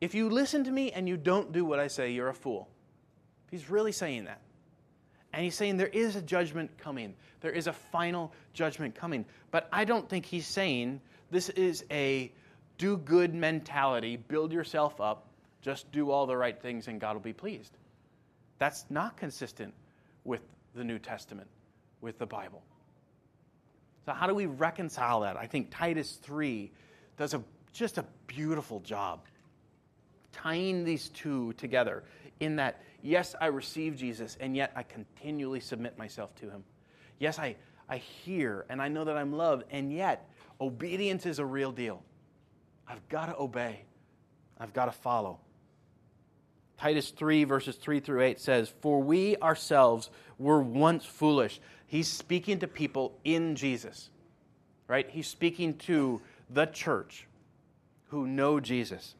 if 0.00 0.14
you 0.14 0.30
listen 0.30 0.64
to 0.64 0.70
me 0.70 0.92
and 0.92 1.06
you 1.08 1.16
don't 1.16 1.52
do 1.52 1.64
what 1.64 1.78
I 1.78 1.88
say, 1.88 2.12
you're 2.12 2.28
a 2.28 2.34
fool. 2.34 2.68
He's 3.50 3.68
really 3.68 3.92
saying 3.92 4.24
that. 4.24 4.40
And 5.34 5.44
he's 5.44 5.54
saying 5.54 5.76
there 5.76 5.88
is 5.88 6.16
a 6.16 6.22
judgment 6.22 6.70
coming. 6.78 7.14
There 7.40 7.50
is 7.50 7.66
a 7.66 7.72
final 7.72 8.32
judgment 8.54 8.94
coming. 8.94 9.26
But 9.50 9.68
I 9.70 9.84
don't 9.84 10.08
think 10.08 10.24
he's 10.24 10.46
saying 10.46 11.00
this 11.30 11.50
is 11.50 11.84
a 11.90 12.32
do 12.78 12.96
good 12.96 13.34
mentality, 13.34 14.16
build 14.16 14.52
yourself 14.52 15.00
up, 15.00 15.28
just 15.62 15.90
do 15.92 16.10
all 16.10 16.26
the 16.26 16.36
right 16.36 16.60
things 16.60 16.88
and 16.88 17.00
God 17.00 17.14
will 17.14 17.20
be 17.20 17.32
pleased. 17.32 17.76
That's 18.58 18.84
not 18.90 19.16
consistent 19.16 19.74
with 20.24 20.42
the 20.74 20.84
New 20.84 20.98
Testament, 20.98 21.48
with 22.00 22.18
the 22.18 22.26
Bible. 22.26 22.62
So, 24.06 24.12
how 24.12 24.26
do 24.26 24.34
we 24.34 24.46
reconcile 24.46 25.20
that? 25.20 25.36
I 25.36 25.46
think 25.46 25.68
Titus 25.70 26.18
3 26.22 26.70
does 27.16 27.34
a, 27.34 27.42
just 27.72 27.98
a 27.98 28.04
beautiful 28.26 28.80
job 28.80 29.20
tying 30.32 30.84
these 30.84 31.08
two 31.10 31.52
together 31.54 32.04
in 32.40 32.56
that, 32.56 32.82
yes, 33.02 33.34
I 33.40 33.46
receive 33.46 33.96
Jesus, 33.96 34.36
and 34.40 34.56
yet 34.56 34.72
I 34.76 34.82
continually 34.82 35.60
submit 35.60 35.96
myself 35.96 36.34
to 36.36 36.50
him. 36.50 36.64
Yes, 37.18 37.38
I, 37.38 37.56
I 37.88 37.98
hear 37.98 38.66
and 38.68 38.82
I 38.82 38.88
know 38.88 39.04
that 39.04 39.16
I'm 39.16 39.32
loved, 39.32 39.64
and 39.70 39.92
yet 39.92 40.28
obedience 40.60 41.24
is 41.24 41.38
a 41.38 41.44
real 41.44 41.72
deal. 41.72 42.02
I've 42.88 43.08
got 43.08 43.26
to 43.26 43.36
obey, 43.36 43.82
I've 44.58 44.72
got 44.72 44.86
to 44.86 44.92
follow. 44.92 45.38
Titus 46.76 47.10
3, 47.10 47.44
verses 47.44 47.76
3 47.76 48.00
through 48.00 48.22
8 48.22 48.40
says, 48.40 48.72
For 48.80 49.00
we 49.00 49.36
ourselves 49.36 50.10
were 50.38 50.60
once 50.60 51.04
foolish. 51.04 51.60
He's 51.86 52.08
speaking 52.08 52.58
to 52.58 52.66
people 52.66 53.16
in 53.24 53.54
Jesus, 53.56 54.10
right? 54.88 55.08
He's 55.08 55.28
speaking 55.28 55.74
to 55.78 56.20
the 56.50 56.66
church 56.66 57.26
who 58.08 58.26
know 58.26 58.60
Jesus. 58.60 59.14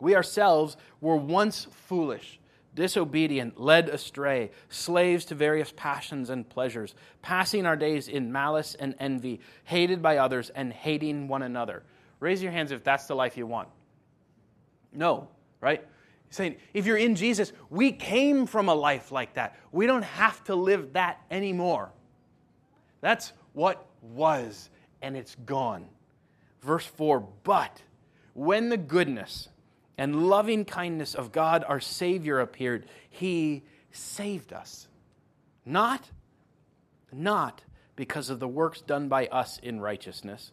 We 0.00 0.14
ourselves 0.14 0.76
were 1.00 1.16
once 1.16 1.66
foolish, 1.86 2.38
disobedient, 2.74 3.58
led 3.58 3.88
astray, 3.88 4.50
slaves 4.68 5.24
to 5.26 5.34
various 5.34 5.72
passions 5.74 6.30
and 6.30 6.48
pleasures, 6.48 6.94
passing 7.22 7.66
our 7.66 7.76
days 7.76 8.06
in 8.06 8.30
malice 8.30 8.76
and 8.78 8.94
envy, 9.00 9.40
hated 9.64 10.02
by 10.02 10.18
others, 10.18 10.50
and 10.50 10.72
hating 10.72 11.26
one 11.26 11.42
another. 11.42 11.82
Raise 12.20 12.42
your 12.42 12.52
hands 12.52 12.72
if 12.72 12.84
that's 12.84 13.06
the 13.06 13.14
life 13.14 13.36
you 13.36 13.46
want. 13.46 13.68
No, 14.92 15.28
right? 15.60 15.84
saying, 16.30 16.56
if 16.74 16.86
you're 16.86 16.96
in 16.96 17.14
Jesus, 17.14 17.52
we 17.70 17.92
came 17.92 18.46
from 18.46 18.68
a 18.68 18.74
life 18.74 19.10
like 19.10 19.34
that. 19.34 19.56
We 19.72 19.86
don't 19.86 20.02
have 20.02 20.42
to 20.44 20.54
live 20.54 20.92
that 20.92 21.20
anymore. 21.30 21.90
That's 23.00 23.32
what 23.52 23.86
was, 24.02 24.68
and 25.00 25.16
it's 25.16 25.34
gone. 25.46 25.86
Verse 26.60 26.84
4 26.84 27.20
But 27.44 27.82
when 28.34 28.68
the 28.68 28.76
goodness 28.76 29.48
and 29.96 30.28
loving 30.28 30.64
kindness 30.64 31.14
of 31.14 31.32
God 31.32 31.64
our 31.66 31.80
Savior 31.80 32.40
appeared, 32.40 32.86
He 33.10 33.64
saved 33.90 34.52
us. 34.52 34.88
Not, 35.64 36.10
not 37.12 37.62
because 37.96 38.30
of 38.30 38.38
the 38.38 38.48
works 38.48 38.80
done 38.80 39.08
by 39.08 39.26
us 39.26 39.58
in 39.58 39.80
righteousness, 39.80 40.52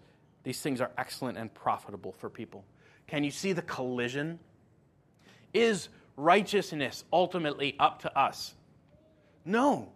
These 0.43 0.61
things 0.61 0.81
are 0.81 0.91
excellent 0.97 1.37
and 1.37 1.53
profitable 1.53 2.13
for 2.13 2.29
people. 2.29 2.65
Can 3.07 3.23
you 3.23 3.31
see 3.31 3.53
the 3.53 3.61
collision? 3.61 4.39
Is 5.53 5.89
righteousness 6.15 7.03
ultimately 7.11 7.75
up 7.79 8.01
to 8.01 8.17
us? 8.17 8.53
No. 9.45 9.89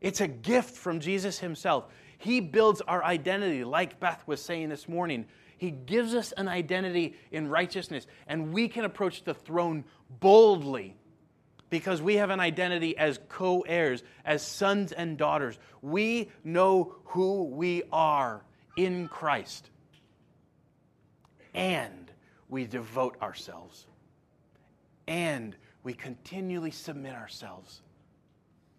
It's 0.00 0.20
a 0.20 0.28
gift 0.28 0.76
from 0.76 1.00
Jesus 1.00 1.38
himself. 1.38 1.86
He 2.18 2.40
builds 2.40 2.80
our 2.80 3.04
identity, 3.04 3.64
like 3.64 4.00
Beth 4.00 4.22
was 4.26 4.42
saying 4.42 4.68
this 4.68 4.88
morning. 4.88 5.26
He 5.56 5.70
gives 5.70 6.14
us 6.14 6.32
an 6.32 6.48
identity 6.48 7.16
in 7.30 7.48
righteousness, 7.48 8.06
and 8.26 8.52
we 8.52 8.68
can 8.68 8.84
approach 8.84 9.24
the 9.24 9.34
throne 9.34 9.84
boldly 10.20 10.96
because 11.70 12.00
we 12.00 12.16
have 12.16 12.30
an 12.30 12.40
identity 12.40 12.96
as 12.96 13.18
co 13.28 13.60
heirs, 13.60 14.02
as 14.24 14.42
sons 14.42 14.92
and 14.92 15.18
daughters. 15.18 15.58
We 15.82 16.30
know 16.44 16.94
who 17.04 17.44
we 17.44 17.82
are 17.92 18.42
in 18.78 19.08
Christ. 19.08 19.70
And 21.52 22.10
we 22.48 22.64
devote 22.64 23.20
ourselves. 23.20 23.86
And 25.08 25.56
we 25.82 25.92
continually 25.92 26.70
submit 26.70 27.14
ourselves. 27.14 27.82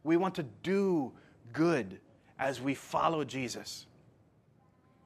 We 0.05 0.15
want 0.15 0.35
to 0.35 0.45
do 0.63 1.11
good 1.51 1.99
as 2.39 2.61
we 2.61 2.73
follow 2.73 3.25
Jesus. 3.25 3.87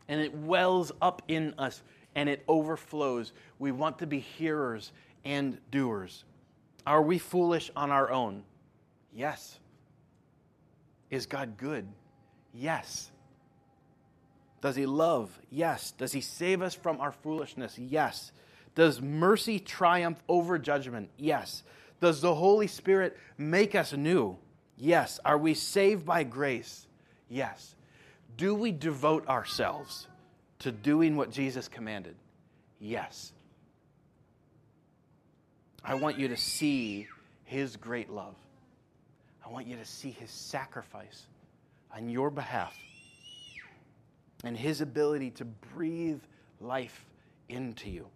And 0.07 0.21
it 0.21 0.33
wells 0.35 0.91
up 1.01 1.23
in 1.27 1.55
us 1.57 1.81
and 2.13 2.29
it 2.29 2.43
overflows. 2.47 3.33
We 3.57 3.71
want 3.71 3.97
to 3.99 4.07
be 4.07 4.19
hearers 4.19 4.91
and 5.25 5.57
doers. 5.71 6.23
Are 6.85 7.01
we 7.01 7.17
foolish 7.17 7.71
on 7.75 7.89
our 7.89 8.11
own? 8.11 8.43
Yes. 9.11 9.57
Is 11.09 11.25
God 11.25 11.57
good? 11.57 11.87
Yes. 12.53 13.09
Does 14.63 14.77
he 14.77 14.85
love? 14.85 15.37
Yes. 15.51 15.91
Does 15.91 16.13
he 16.13 16.21
save 16.21 16.61
us 16.61 16.73
from 16.73 17.01
our 17.01 17.11
foolishness? 17.11 17.77
Yes. 17.77 18.31
Does 18.75 19.01
mercy 19.01 19.59
triumph 19.59 20.23
over 20.29 20.57
judgment? 20.57 21.09
Yes. 21.17 21.63
Does 21.99 22.21
the 22.21 22.33
Holy 22.33 22.67
Spirit 22.67 23.17
make 23.37 23.75
us 23.75 23.91
new? 23.91 24.37
Yes. 24.77 25.19
Are 25.25 25.37
we 25.37 25.53
saved 25.53 26.05
by 26.05 26.23
grace? 26.23 26.87
Yes. 27.27 27.75
Do 28.37 28.55
we 28.55 28.71
devote 28.71 29.27
ourselves 29.27 30.07
to 30.59 30.71
doing 30.71 31.17
what 31.17 31.29
Jesus 31.29 31.67
commanded? 31.67 32.15
Yes. 32.79 33.33
I 35.83 35.95
want 35.95 36.17
you 36.17 36.29
to 36.29 36.37
see 36.37 37.07
his 37.43 37.75
great 37.75 38.09
love. 38.09 38.35
I 39.45 39.49
want 39.49 39.67
you 39.67 39.75
to 39.75 39.85
see 39.85 40.11
his 40.11 40.31
sacrifice 40.31 41.27
on 41.93 42.07
your 42.07 42.29
behalf 42.29 42.73
and 44.43 44.57
his 44.57 44.81
ability 44.81 45.31
to 45.31 45.45
breathe 45.45 46.21
life 46.59 47.05
into 47.49 47.89
you 47.89 48.07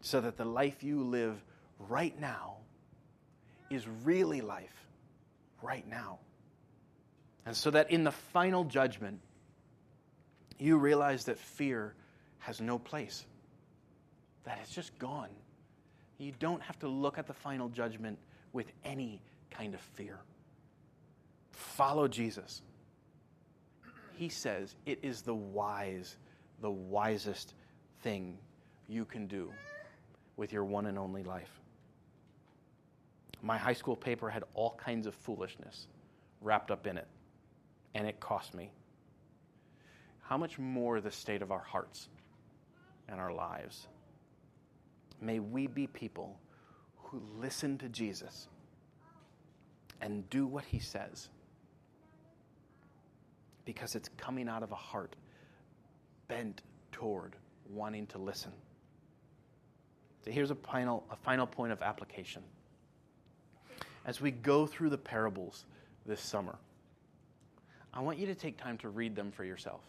so 0.00 0.20
that 0.20 0.36
the 0.36 0.44
life 0.44 0.82
you 0.82 1.02
live 1.02 1.42
right 1.78 2.18
now 2.20 2.56
is 3.70 3.86
really 4.04 4.40
life 4.40 4.86
right 5.62 5.86
now. 5.88 6.18
And 7.46 7.56
so 7.56 7.70
that 7.70 7.90
in 7.90 8.04
the 8.04 8.12
final 8.12 8.64
judgment, 8.64 9.20
you 10.58 10.76
realize 10.76 11.24
that 11.24 11.38
fear 11.38 11.94
has 12.38 12.60
no 12.60 12.78
place, 12.78 13.24
that 14.44 14.58
it's 14.62 14.74
just 14.74 14.98
gone. 14.98 15.30
You 16.18 16.32
don't 16.38 16.62
have 16.62 16.78
to 16.80 16.88
look 16.88 17.18
at 17.18 17.26
the 17.26 17.32
final 17.32 17.68
judgment 17.68 18.18
with 18.52 18.70
any 18.84 19.22
kind 19.50 19.74
of 19.74 19.80
fear. 19.80 20.18
Follow 21.52 22.08
Jesus. 22.08 22.62
He 24.18 24.28
says 24.28 24.74
it 24.84 24.98
is 25.00 25.22
the 25.22 25.34
wise, 25.34 26.16
the 26.60 26.70
wisest 26.70 27.54
thing 28.02 28.36
you 28.88 29.04
can 29.04 29.28
do 29.28 29.52
with 30.36 30.52
your 30.52 30.64
one 30.64 30.86
and 30.86 30.98
only 30.98 31.22
life. 31.22 31.60
My 33.42 33.56
high 33.56 33.74
school 33.74 33.94
paper 33.94 34.28
had 34.28 34.42
all 34.54 34.74
kinds 34.76 35.06
of 35.06 35.14
foolishness 35.14 35.86
wrapped 36.40 36.72
up 36.72 36.88
in 36.88 36.98
it, 36.98 37.06
and 37.94 38.08
it 38.08 38.18
cost 38.18 38.54
me. 38.54 38.72
How 40.22 40.36
much 40.36 40.58
more 40.58 41.00
the 41.00 41.12
state 41.12 41.40
of 41.40 41.52
our 41.52 41.60
hearts 41.60 42.08
and 43.08 43.20
our 43.20 43.32
lives? 43.32 43.86
May 45.20 45.38
we 45.38 45.68
be 45.68 45.86
people 45.86 46.40
who 46.96 47.22
listen 47.38 47.78
to 47.78 47.88
Jesus 47.88 48.48
and 50.00 50.28
do 50.28 50.44
what 50.44 50.64
he 50.64 50.80
says 50.80 51.28
because 53.68 53.94
it's 53.94 54.08
coming 54.16 54.48
out 54.48 54.62
of 54.62 54.72
a 54.72 54.74
heart 54.74 55.14
bent 56.26 56.62
toward 56.90 57.36
wanting 57.68 58.06
to 58.06 58.16
listen. 58.16 58.50
So 60.24 60.30
here's 60.30 60.50
a 60.50 60.54
final, 60.54 61.04
a 61.10 61.16
final 61.16 61.46
point 61.46 61.70
of 61.70 61.82
application. 61.82 62.42
As 64.06 64.22
we 64.22 64.30
go 64.30 64.66
through 64.66 64.88
the 64.88 64.96
parables 64.96 65.66
this 66.06 66.18
summer, 66.18 66.56
I 67.92 68.00
want 68.00 68.16
you 68.16 68.24
to 68.28 68.34
take 68.34 68.56
time 68.56 68.78
to 68.78 68.88
read 68.88 69.14
them 69.14 69.30
for 69.30 69.44
yourself. 69.44 69.82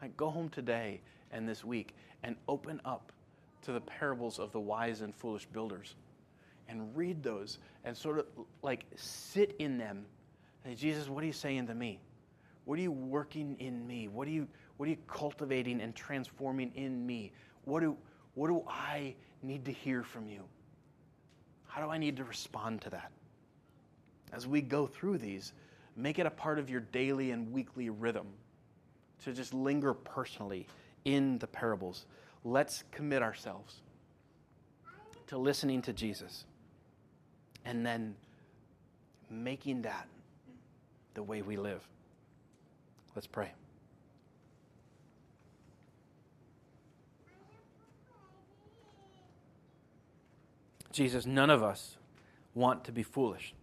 Like, 0.00 0.16
go 0.16 0.30
home 0.30 0.48
today 0.48 1.00
and 1.32 1.48
this 1.48 1.64
week 1.64 1.96
and 2.22 2.36
open 2.46 2.80
up 2.84 3.10
to 3.62 3.72
the 3.72 3.80
parables 3.80 4.38
of 4.38 4.52
the 4.52 4.60
wise 4.60 5.00
and 5.00 5.12
foolish 5.12 5.46
builders 5.46 5.96
and 6.68 6.96
read 6.96 7.20
those 7.20 7.58
and 7.84 7.96
sort 7.96 8.20
of 8.20 8.26
like 8.62 8.84
sit 8.94 9.56
in 9.58 9.76
them. 9.76 10.06
Say, 10.62 10.76
Jesus, 10.76 11.08
what 11.08 11.24
are 11.24 11.26
you 11.26 11.32
saying 11.32 11.66
to 11.66 11.74
me? 11.74 11.98
What 12.68 12.78
are 12.78 12.82
you 12.82 12.92
working 12.92 13.56
in 13.60 13.86
me? 13.86 14.08
What 14.08 14.28
are 14.28 14.30
you, 14.30 14.46
what 14.76 14.84
are 14.84 14.90
you 14.90 14.98
cultivating 15.06 15.80
and 15.80 15.94
transforming 15.94 16.70
in 16.74 17.06
me? 17.06 17.32
What 17.64 17.80
do, 17.80 17.96
what 18.34 18.48
do 18.48 18.62
I 18.68 19.14
need 19.42 19.64
to 19.64 19.72
hear 19.72 20.02
from 20.02 20.28
you? 20.28 20.42
How 21.66 21.82
do 21.82 21.90
I 21.90 21.96
need 21.96 22.18
to 22.18 22.24
respond 22.24 22.82
to 22.82 22.90
that? 22.90 23.10
As 24.34 24.46
we 24.46 24.60
go 24.60 24.86
through 24.86 25.16
these, 25.16 25.54
make 25.96 26.18
it 26.18 26.26
a 26.26 26.30
part 26.30 26.58
of 26.58 26.68
your 26.68 26.80
daily 26.80 27.30
and 27.30 27.50
weekly 27.50 27.88
rhythm 27.88 28.26
to 29.24 29.32
just 29.32 29.54
linger 29.54 29.94
personally 29.94 30.66
in 31.06 31.38
the 31.38 31.46
parables. 31.46 32.04
Let's 32.44 32.84
commit 32.92 33.22
ourselves 33.22 33.76
to 35.28 35.38
listening 35.38 35.80
to 35.80 35.94
Jesus 35.94 36.44
and 37.64 37.86
then 37.86 38.14
making 39.30 39.80
that 39.80 40.06
the 41.14 41.22
way 41.22 41.40
we 41.40 41.56
live. 41.56 41.88
Let's 43.18 43.26
pray. 43.26 43.50
Jesus, 50.92 51.26
none 51.26 51.50
of 51.50 51.64
us 51.64 51.96
want 52.54 52.84
to 52.84 52.92
be 52.92 53.02
foolish. 53.02 53.54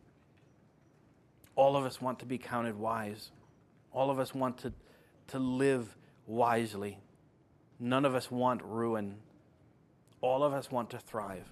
All 1.56 1.78
of 1.78 1.86
us 1.86 2.02
want 2.02 2.20
to 2.20 2.26
be 2.26 2.38
counted 2.38 2.78
wise. 2.78 3.32
All 3.94 4.12
of 4.12 4.20
us 4.20 4.36
want 4.36 4.58
to, 4.58 4.74
to 5.28 5.40
live 5.40 5.96
wisely. 6.28 7.00
None 7.80 8.04
of 8.04 8.14
us 8.14 8.30
want 8.30 8.62
ruin. 8.62 9.16
All 10.20 10.44
of 10.44 10.52
us 10.52 10.70
want 10.70 10.90
to 10.90 11.00
thrive. 11.00 11.50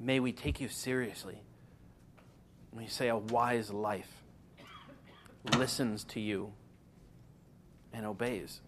May 0.00 0.18
we 0.18 0.32
take 0.32 0.62
you 0.62 0.68
seriously 0.68 1.42
when 2.70 2.84
you 2.84 2.90
say 2.90 3.08
a 3.08 3.16
wise 3.16 3.70
life 3.70 4.22
listens 5.56 6.04
to 6.04 6.20
you 6.20 6.52
and 7.92 8.04
obeys. 8.06 8.60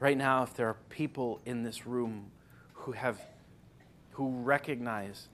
Right 0.00 0.16
now, 0.16 0.42
if 0.44 0.54
there 0.54 0.68
are 0.68 0.76
people 0.88 1.40
in 1.44 1.62
this 1.62 1.86
room 1.86 2.30
who 2.72 2.92
have 2.92 3.20
who 4.12 4.30
recognize 4.30 5.28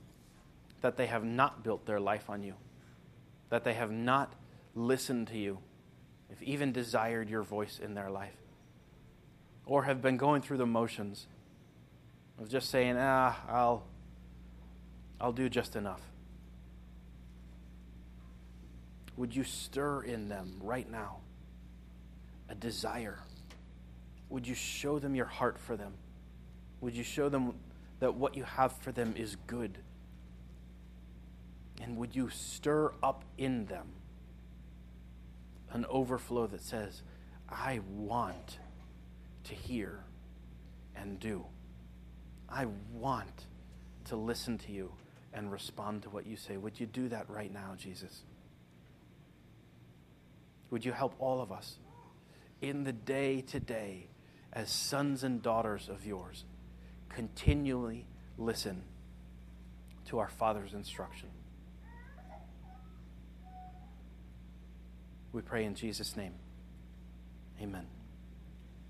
that 0.82 0.98
they 0.98 1.06
have 1.06 1.24
not 1.24 1.64
built 1.64 1.86
their 1.86 2.00
life 2.00 2.28
on 2.28 2.42
you, 2.42 2.54
that 3.48 3.64
they 3.64 3.72
have 3.72 3.90
not 3.90 4.34
listened 4.74 5.28
to 5.28 5.38
you, 5.38 5.58
if 6.30 6.42
even 6.42 6.72
desired 6.72 7.30
your 7.30 7.42
voice 7.42 7.80
in 7.82 7.94
their 7.94 8.10
life, 8.10 8.36
or 9.64 9.84
have 9.84 10.02
been 10.02 10.18
going 10.18 10.42
through 10.42 10.58
the 10.58 10.66
motions 10.66 11.26
of 12.38 12.50
just 12.50 12.68
saying, 12.68 12.96
ah, 12.98 13.40
I'll, 13.48 13.84
I'll 15.24 15.32
do 15.32 15.48
just 15.48 15.74
enough. 15.74 16.02
Would 19.16 19.34
you 19.34 19.42
stir 19.42 20.02
in 20.02 20.28
them 20.28 20.60
right 20.60 20.86
now 20.90 21.20
a 22.50 22.54
desire? 22.54 23.20
Would 24.28 24.46
you 24.46 24.54
show 24.54 24.98
them 24.98 25.14
your 25.14 25.24
heart 25.24 25.58
for 25.58 25.78
them? 25.78 25.94
Would 26.82 26.94
you 26.94 27.02
show 27.02 27.30
them 27.30 27.54
that 28.00 28.14
what 28.14 28.36
you 28.36 28.44
have 28.44 28.72
for 28.72 28.92
them 28.92 29.14
is 29.16 29.38
good? 29.46 29.78
And 31.80 31.96
would 31.96 32.14
you 32.14 32.28
stir 32.28 32.92
up 33.02 33.24
in 33.38 33.64
them 33.64 33.92
an 35.70 35.86
overflow 35.88 36.46
that 36.48 36.60
says, 36.60 37.00
I 37.48 37.80
want 37.96 38.58
to 39.44 39.54
hear 39.54 40.00
and 40.94 41.18
do? 41.18 41.46
I 42.46 42.66
want 42.92 43.46
to 44.04 44.16
listen 44.16 44.58
to 44.58 44.70
you 44.70 44.92
and 45.34 45.50
respond 45.50 46.02
to 46.04 46.10
what 46.10 46.26
you 46.26 46.36
say. 46.36 46.56
Would 46.56 46.78
you 46.78 46.86
do 46.86 47.08
that 47.08 47.28
right 47.28 47.52
now, 47.52 47.74
Jesus? 47.76 48.22
Would 50.70 50.84
you 50.84 50.92
help 50.92 51.14
all 51.18 51.40
of 51.40 51.52
us 51.52 51.76
in 52.60 52.84
the 52.84 52.92
day 52.92 53.40
to 53.42 53.60
day 53.60 54.06
as 54.52 54.70
sons 54.70 55.24
and 55.24 55.42
daughters 55.42 55.88
of 55.88 56.06
yours 56.06 56.44
continually 57.08 58.06
listen 58.38 58.82
to 60.06 60.18
our 60.18 60.28
Father's 60.28 60.72
instruction? 60.72 61.28
We 65.32 65.42
pray 65.42 65.64
in 65.64 65.74
Jesus' 65.74 66.16
name. 66.16 66.34
Amen. 67.60 67.86